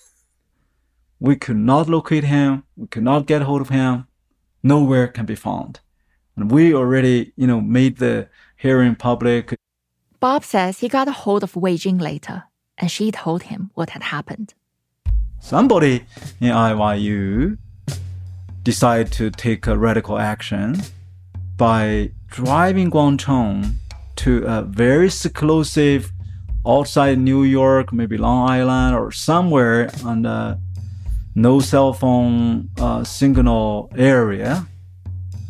[1.20, 2.64] We could not locate him.
[2.76, 4.06] We could not get hold of him.
[4.62, 5.80] Nowhere can be found.
[6.36, 9.54] And we already, you know, made the hearing public.
[10.20, 12.44] Bob says he got a hold of Wei Jing later,
[12.76, 14.54] and she told him what had happened.
[15.40, 16.04] Somebody
[16.40, 17.58] in NYU
[18.62, 20.80] decided to take a radical action
[21.56, 23.74] by driving Guangcheng
[24.16, 26.12] to a very seclusive
[26.66, 30.58] outside New York, maybe Long Island or somewhere on the
[31.34, 34.66] no cell phone uh, signal area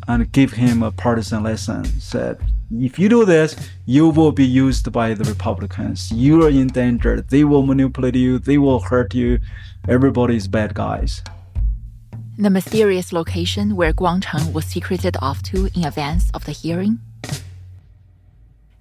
[0.07, 1.85] and give him a partisan lesson.
[1.85, 2.39] Said,
[2.71, 6.13] if you do this, you will be used by the Republicans.
[6.13, 7.23] You are in danger.
[7.23, 8.39] They will manipulate you.
[8.39, 9.39] They will hurt you.
[9.89, 11.23] Everybody's bad guys.
[12.41, 17.01] The mysterious location where Guangcheng was secreted off to in advance of the hearing?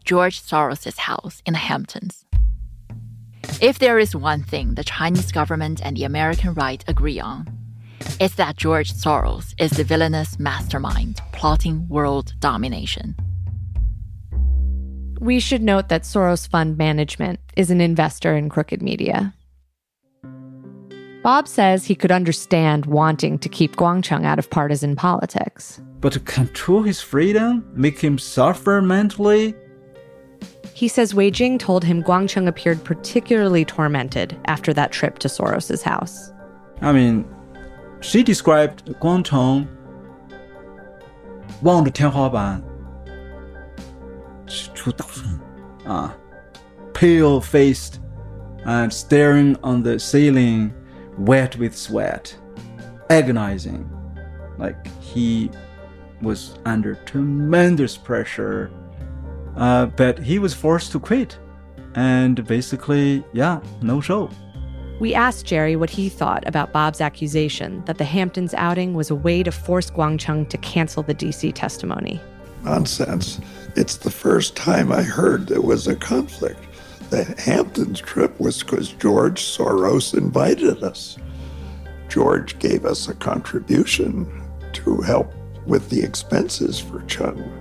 [0.06, 2.24] George Soros' house in the Hamptons.
[3.60, 7.48] If there is one thing the Chinese government and the American right agree on,
[8.20, 13.16] it's that George Soros is the villainous mastermind plotting world domination.
[15.20, 19.34] We should note that Soros Fund Management is an investor in Crooked Media.
[21.23, 25.81] Bob says he could understand wanting to keep Guangcheng out of partisan politics.
[26.01, 29.55] But to control his freedom, make him suffer mentally?
[30.75, 35.83] He says Wei Jing told him Guangcheng appeared particularly tormented after that trip to Soros's
[35.83, 36.33] house.
[36.81, 37.25] I mean,
[38.01, 39.69] she described Guangcheng
[41.63, 42.61] 望着天花板
[44.75, 45.39] 出大汗
[45.85, 46.17] 啊
[46.93, 48.01] pale faced
[48.65, 50.73] and staring on the ceiling
[51.18, 52.36] wet with sweat,
[53.10, 53.90] agonizing.
[54.58, 55.52] Like he
[56.22, 58.72] was under tremendous pressure,
[59.56, 61.38] uh, but he was forced to quit.
[61.96, 64.30] And basically, yeah, no show.
[65.00, 69.16] We asked Jerry what he thought about Bob's accusation that the Hamptons outing was a
[69.16, 72.20] way to force Guangcheng to cancel the DC testimony.
[72.64, 73.40] Nonsense.
[73.76, 76.67] It's the first time I heard there was a conflict.
[77.10, 81.18] The Hamptons trip was because George Soros invited us.
[82.10, 84.44] George gave us a contribution
[84.74, 85.34] to help
[85.66, 87.52] with the expenses for Chen.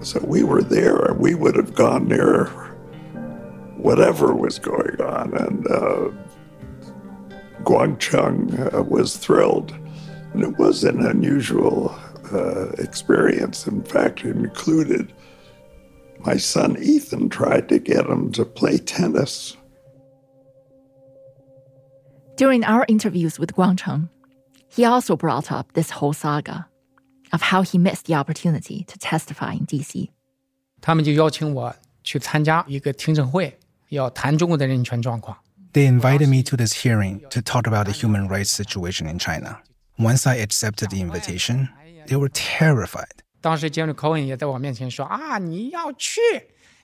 [0.00, 2.46] So we were there and we would have gone there
[3.76, 5.34] whatever was going on.
[5.34, 6.10] And uh,
[7.62, 9.74] Guangcheng uh, was thrilled.
[10.34, 11.98] And it was an unusual
[12.32, 13.66] uh, experience.
[13.66, 15.12] In fact, it included
[16.25, 19.55] my son Ethan tried to get him to play tennis.
[22.35, 24.09] During our interviews with Guangcheng,
[24.69, 26.67] he also brought up this whole saga
[27.31, 30.09] of how he missed the opportunity to testify in D.C.
[30.81, 33.57] 他们就邀请我去参加一个听证会，
[33.89, 35.37] 要谈中国的人权状况。
[35.73, 39.59] They invited me to this hearing to talk about the human rights situation in China.
[39.97, 41.69] Once I accepted the invitation,
[42.07, 43.23] they were terrified.
[43.41, 46.21] 当时杰伦·科恩也在我面前说：“啊，你要去，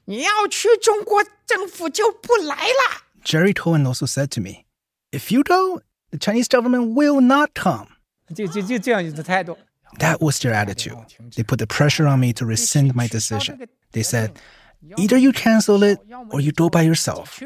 [0.05, 4.65] 你要去，中国政府就不来了。” Jerry Cohen also said to me,
[5.11, 7.87] "If you go, the Chinese government will not come."
[8.35, 9.57] 就就就这样的态度。
[9.97, 10.97] That was their attitude.
[11.31, 13.67] They put the pressure on me to rescind my decision.
[13.91, 14.33] They said,
[14.97, 15.99] either you cancel it
[16.29, 17.41] or you go by yourself.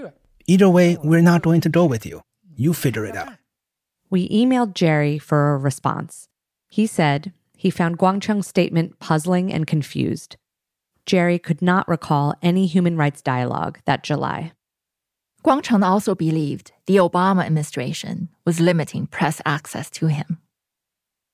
[0.45, 2.21] Either way, we're not going to go with you.
[2.57, 3.29] You figure it out.
[4.09, 6.27] We emailed Jerry for a response.
[6.67, 10.36] He said he found Guangcheng's statement puzzling and confused.
[11.06, 14.52] Jerry could not recall any human rights dialogue that July.
[15.44, 20.38] Guangcheng also believed the Obama administration was limiting press access to him.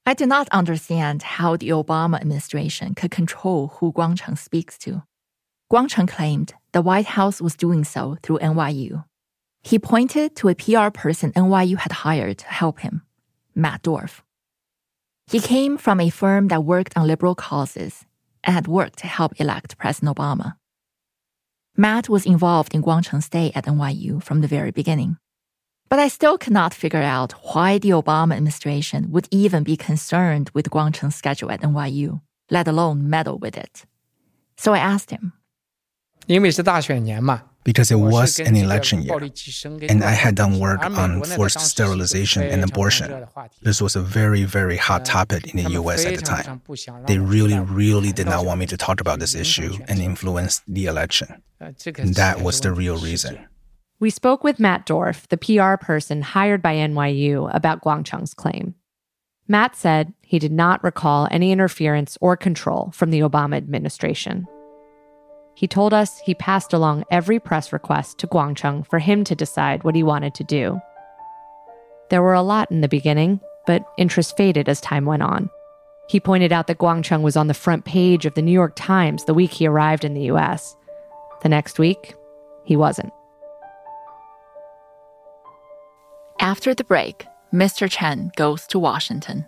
[0.07, 5.03] I do not understand how the Obama administration could control who Guangcheng speaks to.
[5.71, 9.05] Guangcheng claimed the White House was doing so through NYU.
[9.63, 13.03] He pointed to a PR person NYU had hired to help him,
[13.55, 14.24] Matt Dorf.
[15.28, 18.06] He came from a firm that worked on liberal causes
[18.44, 20.56] and had worked to help elect President Obama.
[21.78, 25.18] Matt was involved in Guangcheng's stay at NYU from the very beginning.
[25.88, 30.70] But I still cannot figure out why the Obama administration would even be concerned with
[30.70, 32.22] Guangcheng's schedule at NYU,
[32.52, 33.86] let alone meddle with it.
[34.58, 35.34] So I asked him.
[36.28, 39.19] 因为是大选年嘛， because it was an election year,
[39.89, 43.27] and I had done work on forced sterilization and abortion.
[43.63, 46.63] This was a very, very hot topic in the US at the time.
[47.07, 50.87] They really, really did not want me to talk about this issue and influence the
[50.87, 51.43] election.
[51.61, 53.47] And that was the real reason.
[54.01, 58.75] We spoke with Matt Dorf, the PR person hired by NYU, about Guangcheng's claim.
[59.47, 64.47] Matt said he did not recall any interference or control from the Obama administration.
[65.55, 69.85] He told us he passed along every press request to Guangcheng for him to decide
[69.85, 70.81] what he wanted to do.
[72.11, 75.51] There were a lot in the beginning, but interest faded as time went on.
[76.09, 79.25] He pointed out that Guangcheng was on the front page of the New York Times
[79.25, 80.77] the week he arrived in the US.
[81.43, 82.15] The next week,
[82.65, 83.13] he wasn't.
[86.41, 87.91] After the break, Mr.
[87.91, 89.47] Chen goes to Washington.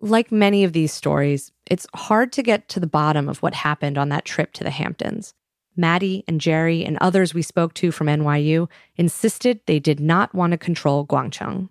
[0.00, 3.98] Like many of these stories, it's hard to get to the bottom of what happened
[3.98, 5.34] on that trip to the Hamptons.
[5.76, 10.50] Maddie and Jerry and others we spoke to from NYU insisted they did not want
[10.52, 11.68] to control Guangcheng.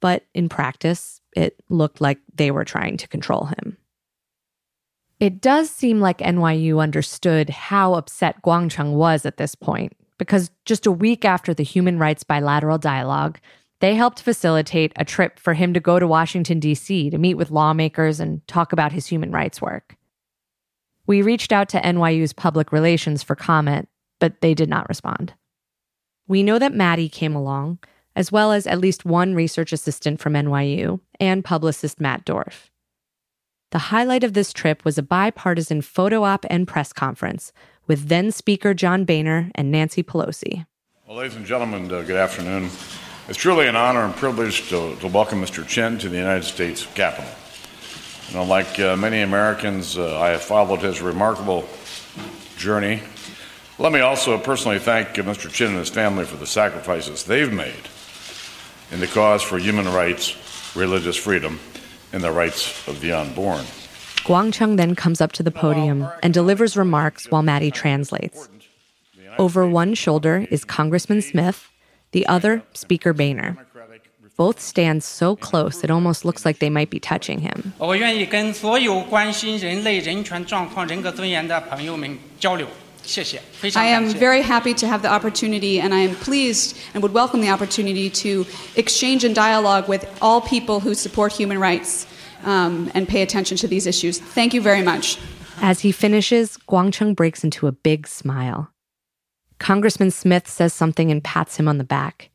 [0.00, 3.76] But in practice, it looked like they were trying to control him.
[5.18, 10.86] It does seem like NYU understood how upset Guangcheng was at this point, because just
[10.86, 13.38] a week after the human rights bilateral dialogue,
[13.80, 17.10] they helped facilitate a trip for him to go to Washington, D.C.
[17.10, 19.96] to meet with lawmakers and talk about his human rights work.
[21.06, 25.32] We reached out to NYU's public relations for comment, but they did not respond.
[26.28, 27.78] We know that Maddie came along,
[28.14, 32.70] as well as at least one research assistant from NYU and publicist Matt Dorf.
[33.70, 37.52] The highlight of this trip was a bipartisan photo op and press conference
[37.86, 40.66] with then Speaker John Boehner and Nancy Pelosi.
[41.08, 42.70] Well, ladies and gentlemen, uh, good afternoon.
[43.30, 45.64] It's truly an honor and privilege to, to welcome Mr.
[45.64, 47.30] Chen to the United States Capitol.
[48.28, 51.68] You know, like uh, many Americans, uh, I have followed his remarkable
[52.56, 53.00] journey.
[53.78, 55.48] Let me also personally thank uh, Mr.
[55.48, 57.88] Chin and his family for the sacrifices they've made
[58.90, 60.34] in the cause for human rights,
[60.74, 61.60] religious freedom,
[62.12, 63.64] and the rights of the unborn.
[64.24, 68.48] Guangcheng then comes up to the podium and delivers remarks while Maddie translates.
[69.38, 71.69] Over one shoulder is Congressman Smith,
[72.12, 73.56] the other, Speaker Boehner.
[74.36, 77.74] Both stand so close it almost looks like they might be touching him.
[83.76, 87.40] I am very happy to have the opportunity, and I am pleased and would welcome
[87.40, 88.46] the opportunity to
[88.76, 92.06] exchange and dialogue with all people who support human rights
[92.44, 94.18] um, and pay attention to these issues.
[94.18, 95.18] Thank you very much.
[95.60, 98.70] As he finishes, Guangcheng breaks into a big smile.
[99.60, 102.30] Congressman Smith says something and pats him on the back.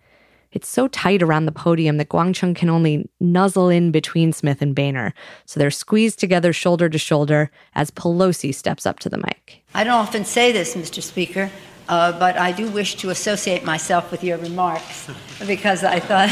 [0.51, 4.73] It's so tight around the podium that Guangcheng can only nuzzle in between Smith and
[4.73, 5.13] Boehner,
[5.45, 9.63] so they're squeezed together shoulder to shoulder as Pelosi steps up to the mic.
[9.73, 11.01] I don't often say this, Mr.
[11.01, 11.51] Speaker,
[11.89, 15.09] uh, but I do wish to associate myself with your remarks
[15.47, 16.31] because I thought,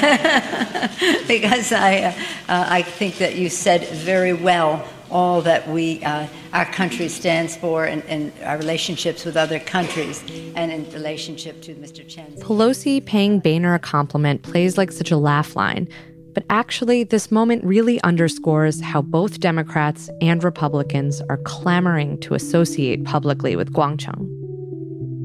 [1.27, 2.13] because I, uh,
[2.47, 7.55] uh, I think that you said very well all that we, uh, our country stands
[7.55, 10.23] for and, and our relationships with other countries
[10.55, 12.05] and in relationship to Mr.
[12.05, 12.41] Chen's.
[12.41, 15.87] Pelosi paying Boehner a compliment plays like such a laugh line,
[16.33, 23.03] but actually, this moment really underscores how both Democrats and Republicans are clamoring to associate
[23.03, 24.27] publicly with Guangcheng.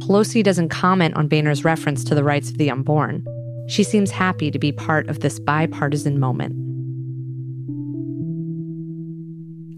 [0.01, 3.25] Pelosi doesn't comment on Boehner's reference to the rights of the unborn.
[3.69, 6.68] She seems happy to be part of this bipartisan moment.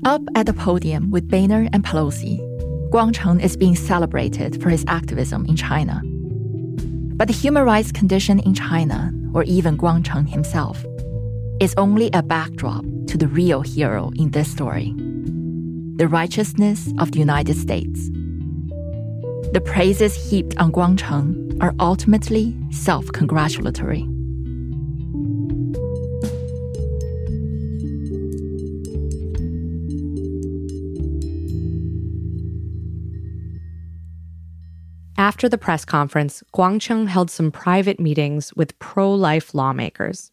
[0.04, 2.40] Up at the podium with Boehner and Pelosi,
[2.90, 6.00] Guangcheng is being celebrated for his activism in China.
[7.16, 10.84] But the human rights condition in China, or even Guangcheng himself,
[11.60, 14.94] is only a backdrop to the real hero in this story.
[16.00, 18.08] the righteousness of the United States.
[19.52, 24.08] The praises heaped on Guangcheng are ultimately self congratulatory.
[35.20, 40.32] After the press conference, Guangcheng held some private meetings with pro life lawmakers.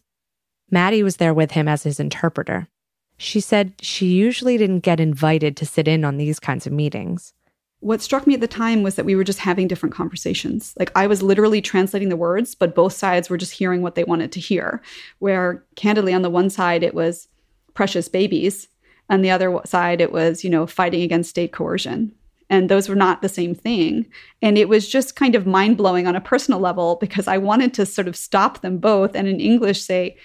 [0.72, 2.70] Maddie was there with him as his interpreter.
[3.18, 7.34] She said she usually didn't get invited to sit in on these kinds of meetings.
[7.82, 10.74] What struck me at the time was that we were just having different conversations.
[10.80, 14.06] Like I was literally translating the words, but both sides were just hearing what they
[14.06, 14.82] wanted to hear.
[15.20, 17.28] Where candidly, on the one side, it was
[17.74, 18.70] precious babies.
[19.10, 22.14] and the other side, it was, you know, fighting against state coercion
[22.50, 24.06] and those were not the same thing.
[24.42, 27.86] And it was just kind of mind-blowing on a personal level because i wanted to
[27.86, 30.16] sort of stop them both and in english say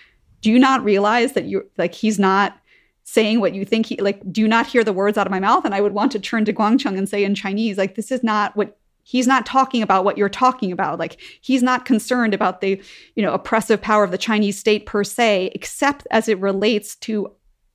[0.40, 2.58] do you not realize that you're like he's not
[3.04, 5.40] saying what you think he like do you not hear the words out of my
[5.40, 5.64] mouth?
[5.64, 8.22] And i would want to turn to guangcheng and say in chinese like this is
[8.22, 10.98] not what he's not talking about what you're talking about.
[10.98, 12.80] Like he's not concerned about the
[13.16, 17.30] you know oppressive power of the chinese state per se except as it relates to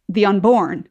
[0.09, 0.87] the unborn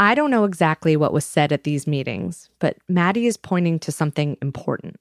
[0.00, 3.92] I don't know exactly what was said at these meetings, but Maddie is pointing to
[3.92, 4.96] something important.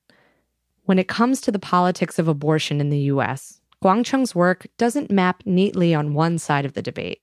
[0.84, 5.42] When it comes to the politics of abortion in the US, Guangcheng's work doesn't map
[5.46, 7.22] neatly on one side of the debate.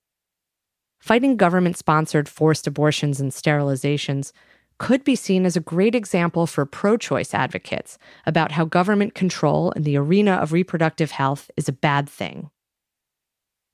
[0.97, 4.31] Fighting government sponsored forced abortions and sterilizations
[4.79, 9.69] could be seen as a great example for pro choice advocates about how government control
[9.73, 12.49] in the arena of reproductive health is a bad thing.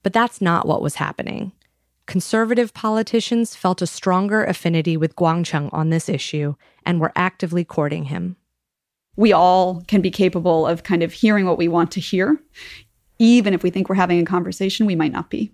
[0.03, 1.53] But that's not what was happening
[2.05, 8.05] conservative politicians felt a stronger affinity with Guangcheng on this issue and were actively courting
[8.05, 8.35] him.
[9.15, 12.41] We all can be capable of kind of hearing what we want to hear.
[13.19, 15.51] Even if we think we're having a conversation, we might not be.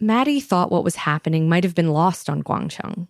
[0.00, 3.08] Maddie thought what was happening might have been lost on Guangcheng.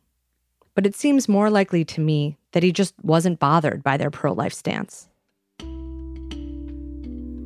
[0.75, 4.33] But it seems more likely to me that he just wasn't bothered by their pro
[4.33, 5.09] life stance.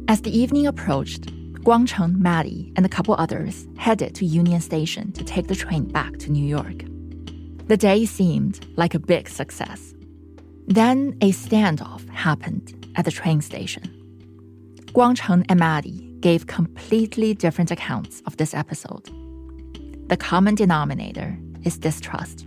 [0.09, 1.31] As the evening approached,
[1.64, 6.18] Guangcheng, Maddie, and a couple others headed to Union Station to take the train back
[6.20, 6.84] to New York.
[7.68, 9.94] The day seemed like a big success.
[10.68, 13.84] Then a standoff happened at the train station.
[14.94, 19.10] Guangcheng and Maddie gave completely different accounts of this episode.
[20.10, 22.46] The common denominator is distrust.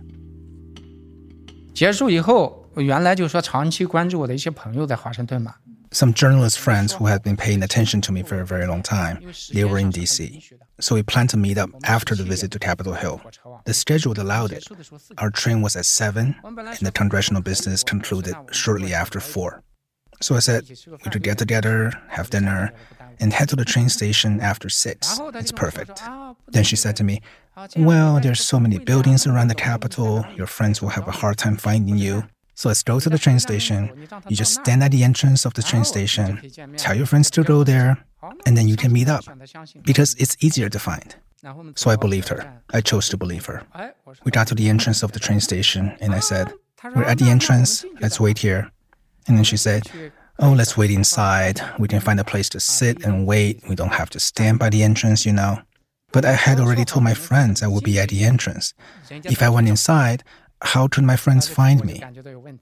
[1.73, 5.55] 结束以后，我原来就说长期关注我的一些朋友在华盛顿嘛
[5.92, 9.32] ，some journalist friends who had been paying attention to me for a very long time,
[9.52, 10.52] they were in DC.
[10.80, 13.20] So we planned to meet up after the visit to Capitol Hill.
[13.64, 14.66] The schedule allowed it.
[15.18, 19.62] Our train was at 7, and the congressional business concluded shortly after 4.
[20.20, 22.72] So I said we could get together, have dinner,
[23.20, 25.20] and head to the train station after 6.
[25.34, 26.00] It's perfect.
[26.48, 27.20] Then she said to me,
[27.76, 31.56] Well, there's so many buildings around the Capitol, your friends will have a hard time
[31.56, 32.24] finding you.
[32.54, 33.90] So let's go to the train station.
[34.28, 36.40] You just stand at the entrance of the train station,
[36.76, 38.04] tell your friends to go there,
[38.46, 39.24] and then you can meet up
[39.82, 41.16] because it's easier to find.
[41.74, 42.62] So I believed her.
[42.72, 43.62] I chose to believe her.
[44.24, 46.52] We got to the entrance of the train station, and I said,
[46.94, 47.84] We're at the entrance.
[48.00, 48.70] Let's wait here.
[49.26, 49.82] And then she said,
[50.38, 51.60] Oh, let's wait inside.
[51.78, 53.62] We can find a place to sit and wait.
[53.68, 55.58] We don't have to stand by the entrance, you know.
[56.12, 58.74] But I had already told my friends I would be at the entrance.
[59.10, 60.22] If I went inside,
[60.62, 62.02] how could my friends find me?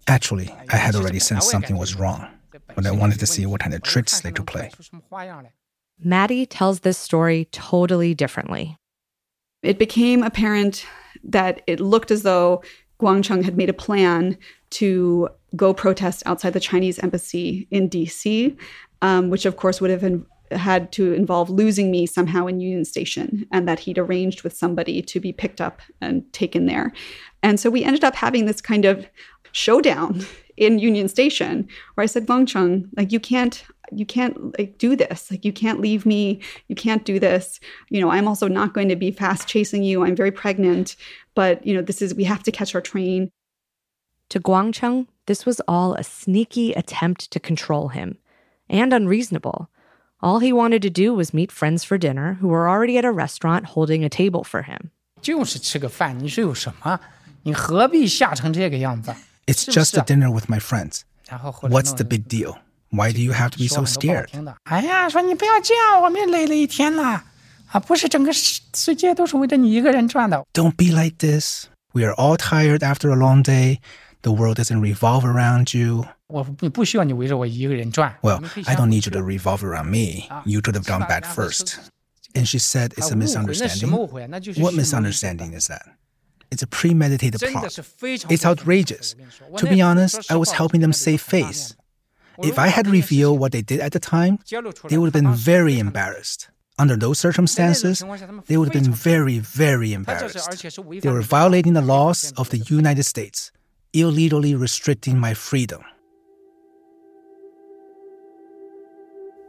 [0.07, 2.27] Actually, I had already sensed something was wrong,
[2.75, 4.71] but I wanted to see what kind of tricks they could play.
[6.03, 8.77] Maddie tells this story totally differently.
[9.63, 10.87] It became apparent
[11.23, 12.63] that it looked as though
[13.01, 14.39] Guangcheng had made a plan
[14.71, 18.57] to go protest outside the Chinese embassy in DC,
[19.03, 22.85] um, which of course would have been, had to involve losing me somehow in Union
[22.85, 26.93] Station, and that he'd arranged with somebody to be picked up and taken there.
[27.43, 29.07] And so we ended up having this kind of
[29.53, 30.25] showdown
[30.57, 35.31] in Union Station where I said, Guangcheng, like you can't you can't like do this.
[35.33, 36.41] Like you can't leave me.
[36.69, 37.59] You can't do this.
[37.89, 40.05] You know i'm also not going to be fast chasing you.
[40.05, 40.97] I'm very pregnant
[41.35, 43.31] but you know this is we have to catch our train.
[44.29, 48.19] To guangcheng this was all a sneaky attempt to control him
[48.69, 49.69] and unreasonable.
[50.23, 53.11] All he wanted to do was meet friends for dinner who were already at a
[53.11, 54.91] restaurant holding a table for him.
[55.23, 57.01] 就是吃个饭，你是有什么？
[57.44, 59.14] 你何必吓成这个样子？
[59.46, 61.02] It's just a dinner with my friends.
[61.62, 62.58] What's the big deal?
[62.90, 64.30] Why do you have to be so scared?
[64.64, 67.24] 哎呀，说你不要这样，我们累了一天了
[67.72, 67.80] 啊！
[67.80, 70.46] 不是整个世界都是围着你一个人转的。
[70.54, 71.66] Don't be like this.
[71.94, 73.80] We are all tired after a long day.
[74.22, 76.06] The world doesn't revolve around you.
[76.28, 78.16] 我不需要你围着我一个人转。
[78.22, 80.28] Well, I don't need you to revolve around me.
[80.46, 81.76] You could have gone back first.
[82.34, 83.92] And she said it's a misunderstanding.
[83.92, 85.84] What misunderstanding is that?
[86.51, 87.79] It's a premeditated plot.
[88.03, 89.15] It's outrageous.
[89.59, 91.77] To be honest, I was helping them save face.
[92.43, 94.39] If I had revealed what they did at the time,
[94.89, 96.49] they would have been very embarrassed.
[96.79, 98.03] Under those circumstances,
[98.47, 100.63] they would have been very, very embarrassed.
[101.03, 103.53] They were violating the laws of the United States,
[103.93, 105.85] illegally restricting my freedom.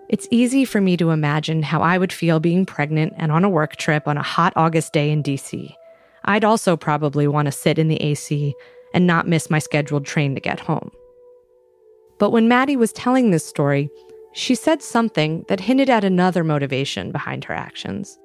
[0.10, 3.50] It's easy for me to imagine how I would feel being pregnant and on a
[3.50, 5.74] work trip on a hot August day in DC.
[6.26, 8.56] I'd also probably want to sit in the AC
[8.94, 10.92] and not miss my scheduled train to get home.
[12.20, 13.90] But when Maddie was telling this story,
[14.34, 18.18] she said something that hinted at another motivation behind her actions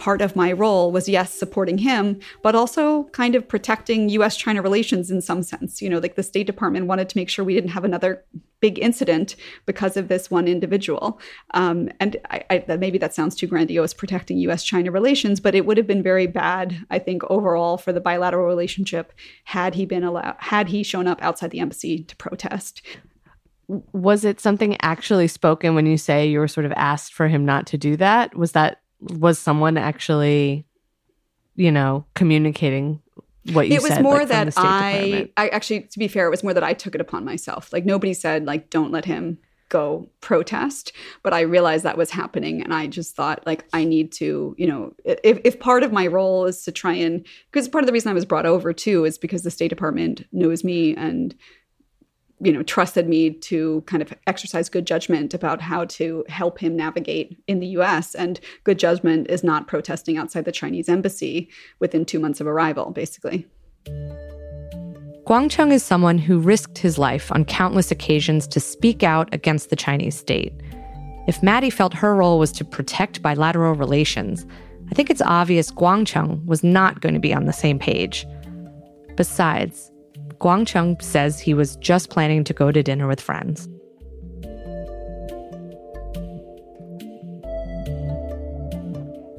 [0.00, 4.62] part of my role was yes supporting him but also kind of protecting us china
[4.62, 5.82] relations in some sense.
[5.82, 8.24] You know like the state department wanted to make sure we didn't have another
[8.60, 11.18] big incident because of this one individual.
[11.54, 15.66] Um, and I, I, maybe that sounds too grandiose protecting us china relations but it
[15.66, 19.12] would have been very bad i think overall for the bilateral relationship
[19.44, 22.82] had he been allowed had he shown up outside the embassy to protest.
[23.92, 27.44] Was it something actually spoken when you say you were sort of asked for him
[27.44, 28.36] not to do that?
[28.36, 30.66] Was that was someone actually,
[31.56, 33.00] you know, communicating
[33.52, 33.76] what you said?
[33.76, 36.54] it was said, more like, that I, I actually, to be fair, it was more
[36.54, 37.72] that I took it upon myself.
[37.72, 39.38] Like nobody said like, don't let him
[39.70, 40.92] go protest
[41.22, 44.66] but i realized that was happening and i just thought like i need to you
[44.66, 47.92] know if, if part of my role is to try and because part of the
[47.92, 51.36] reason i was brought over too is because the state department knows me and
[52.40, 56.76] you know trusted me to kind of exercise good judgment about how to help him
[56.76, 62.04] navigate in the US and good judgment is not protesting outside the Chinese embassy within
[62.04, 63.46] 2 months of arrival basically
[65.26, 69.76] Guangcheng is someone who risked his life on countless occasions to speak out against the
[69.76, 70.52] Chinese state.
[71.28, 74.44] If Maddie felt her role was to protect bilateral relations,
[74.90, 78.26] I think it's obvious Guangcheng was not going to be on the same page.
[79.14, 79.92] Besides,
[80.40, 83.68] Guangcheng says he was just planning to go to dinner with friends.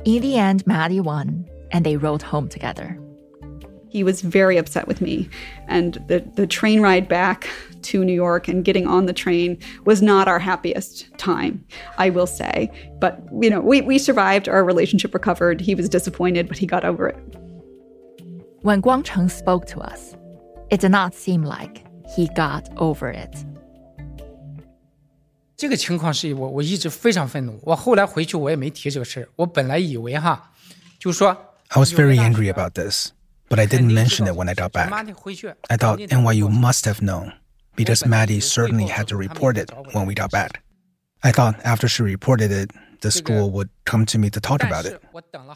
[0.06, 3.00] In the end, Maddie won, and they rode home together.
[3.90, 5.28] He was very upset with me,
[5.68, 7.50] and the, the train ride back
[7.82, 11.66] to New York and getting on the train was not our happiest time,
[11.98, 12.72] I will say.
[13.00, 15.62] But, you know, we, we survived, our relationship recovered.
[15.62, 17.18] He was disappointed, but he got over it.
[18.62, 20.16] When Guangcheng spoke to us,
[20.71, 21.85] it did not seem like
[22.17, 23.47] he got over it.
[25.57, 27.59] 这个情况是我我一直非常愤怒。
[27.63, 29.29] 我后来回去我也没提这个事儿。
[29.37, 30.51] 我本来以为哈，
[30.99, 31.29] 就是说
[31.69, 33.13] I was very angry about this,
[33.49, 34.93] but I didn't mention it when I got back.
[35.69, 37.33] I thought NYU must have known
[37.75, 40.63] because Maddie certainly had to report it when we got back.
[41.23, 44.85] I thought after she reported it, the school would come to me to talk about
[44.85, 45.01] it.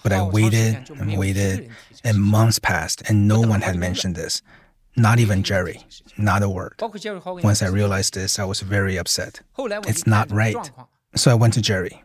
[0.02, 1.70] But I waited and waited,
[2.02, 4.42] and months passed, and no one had mentioned this.
[4.95, 5.81] Not even Jerry.
[6.17, 6.75] Not a word.
[7.43, 9.41] Once I realized this, I was very upset.
[9.57, 10.71] It's not right.
[11.15, 12.03] So I went to Jerry.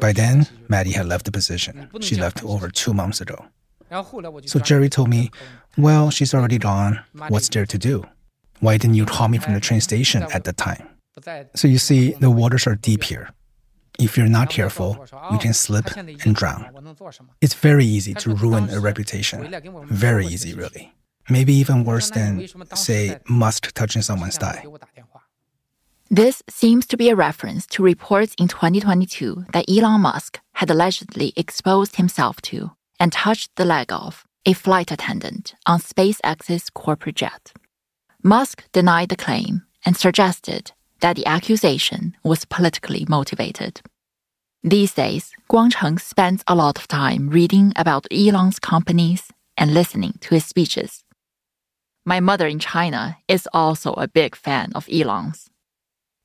[0.00, 1.90] By then, Maddie had left the position.
[2.00, 3.46] She left over two months ago.
[4.46, 5.30] So Jerry told me,
[5.76, 7.00] Well, she's already gone.
[7.28, 8.04] What's there to do?
[8.60, 10.88] Why didn't you call me from the train station at the time?
[11.54, 13.30] So you see, the waters are deep here.
[13.98, 16.70] If you're not careful, you can slip and drown.
[17.40, 19.52] It's very easy to ruin a reputation.
[19.86, 20.92] Very easy, really
[21.28, 24.64] maybe even worse than, say, Musk touching someone's thigh.
[26.10, 31.34] This seems to be a reference to reports in 2022 that Elon Musk had allegedly
[31.36, 37.52] exposed himself to and touched the leg of a flight attendant on SpaceX's corporate jet.
[38.22, 43.82] Musk denied the claim and suggested that the accusation was politically motivated.
[44.62, 50.34] These days, Guangcheng spends a lot of time reading about Elon's companies and listening to
[50.34, 51.04] his speeches.
[52.08, 55.50] My mother in China is also a big fan of Elon's.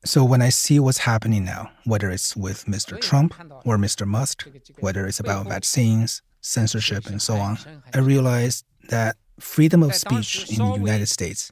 [0.05, 2.97] So when I see what's happening now, whether it's with Mr.
[3.01, 4.07] Trump or Mr.
[4.07, 4.47] Musk,
[4.79, 7.57] whether it's about vaccines, censorship, and so on,
[7.93, 11.51] I realize that freedom of speech in the United States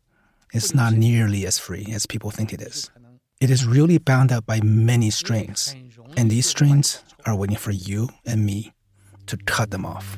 [0.53, 2.89] is not nearly as free as people think it is.
[3.41, 5.75] It is really bound up by many strings,
[6.15, 8.71] and these strings are waiting for you and me
[9.25, 10.17] to cut them off.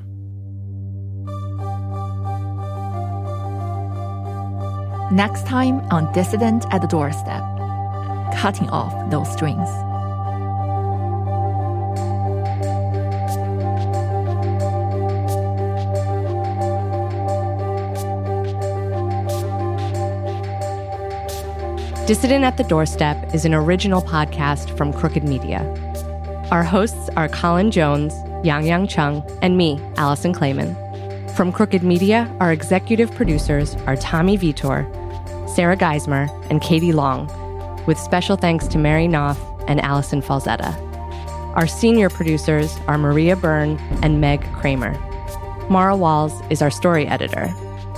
[5.11, 7.43] Next time on Dissident at the Doorstep,
[8.35, 9.69] cutting off those strings.
[22.07, 25.61] Dissident at the Doorstep is an original podcast from Crooked Media.
[26.51, 30.82] Our hosts are Colin Jones, Yangyang Cheng, and me, Alison Klayman.
[31.35, 34.87] From Crooked Media, our executive producers are Tommy Vietor,
[35.47, 37.27] Sarah Geismer, and Katie Long,
[37.87, 40.77] with special thanks to Mary Knopf and Allison Falzetta.
[41.55, 44.93] Our senior producers are Maria Byrne and Meg Kramer.
[45.71, 47.51] Mara Walls is our story editor.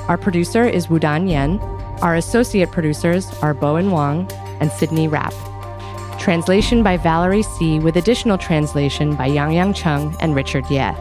[0.08, 1.60] Our producer is Wudan Yen.
[2.02, 4.32] Our associate producers are Bowen Wong
[4.62, 5.34] and Sydney Rapp.
[6.22, 10.94] Translation by Valerie C., with additional translation by Yangyang Cheng and Richard Ye.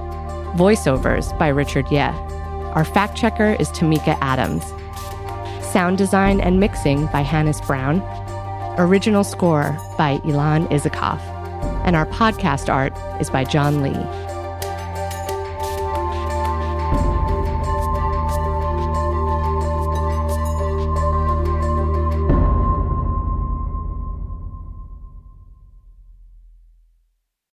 [0.54, 1.98] Voiceovers by Richard Ye.
[1.98, 4.64] Our fact checker is Tamika Adams.
[5.72, 8.00] Sound design and mixing by Hannis Brown.
[8.78, 11.18] Original score by Ilan Isakov.
[11.84, 14.23] And our podcast art is by John Lee.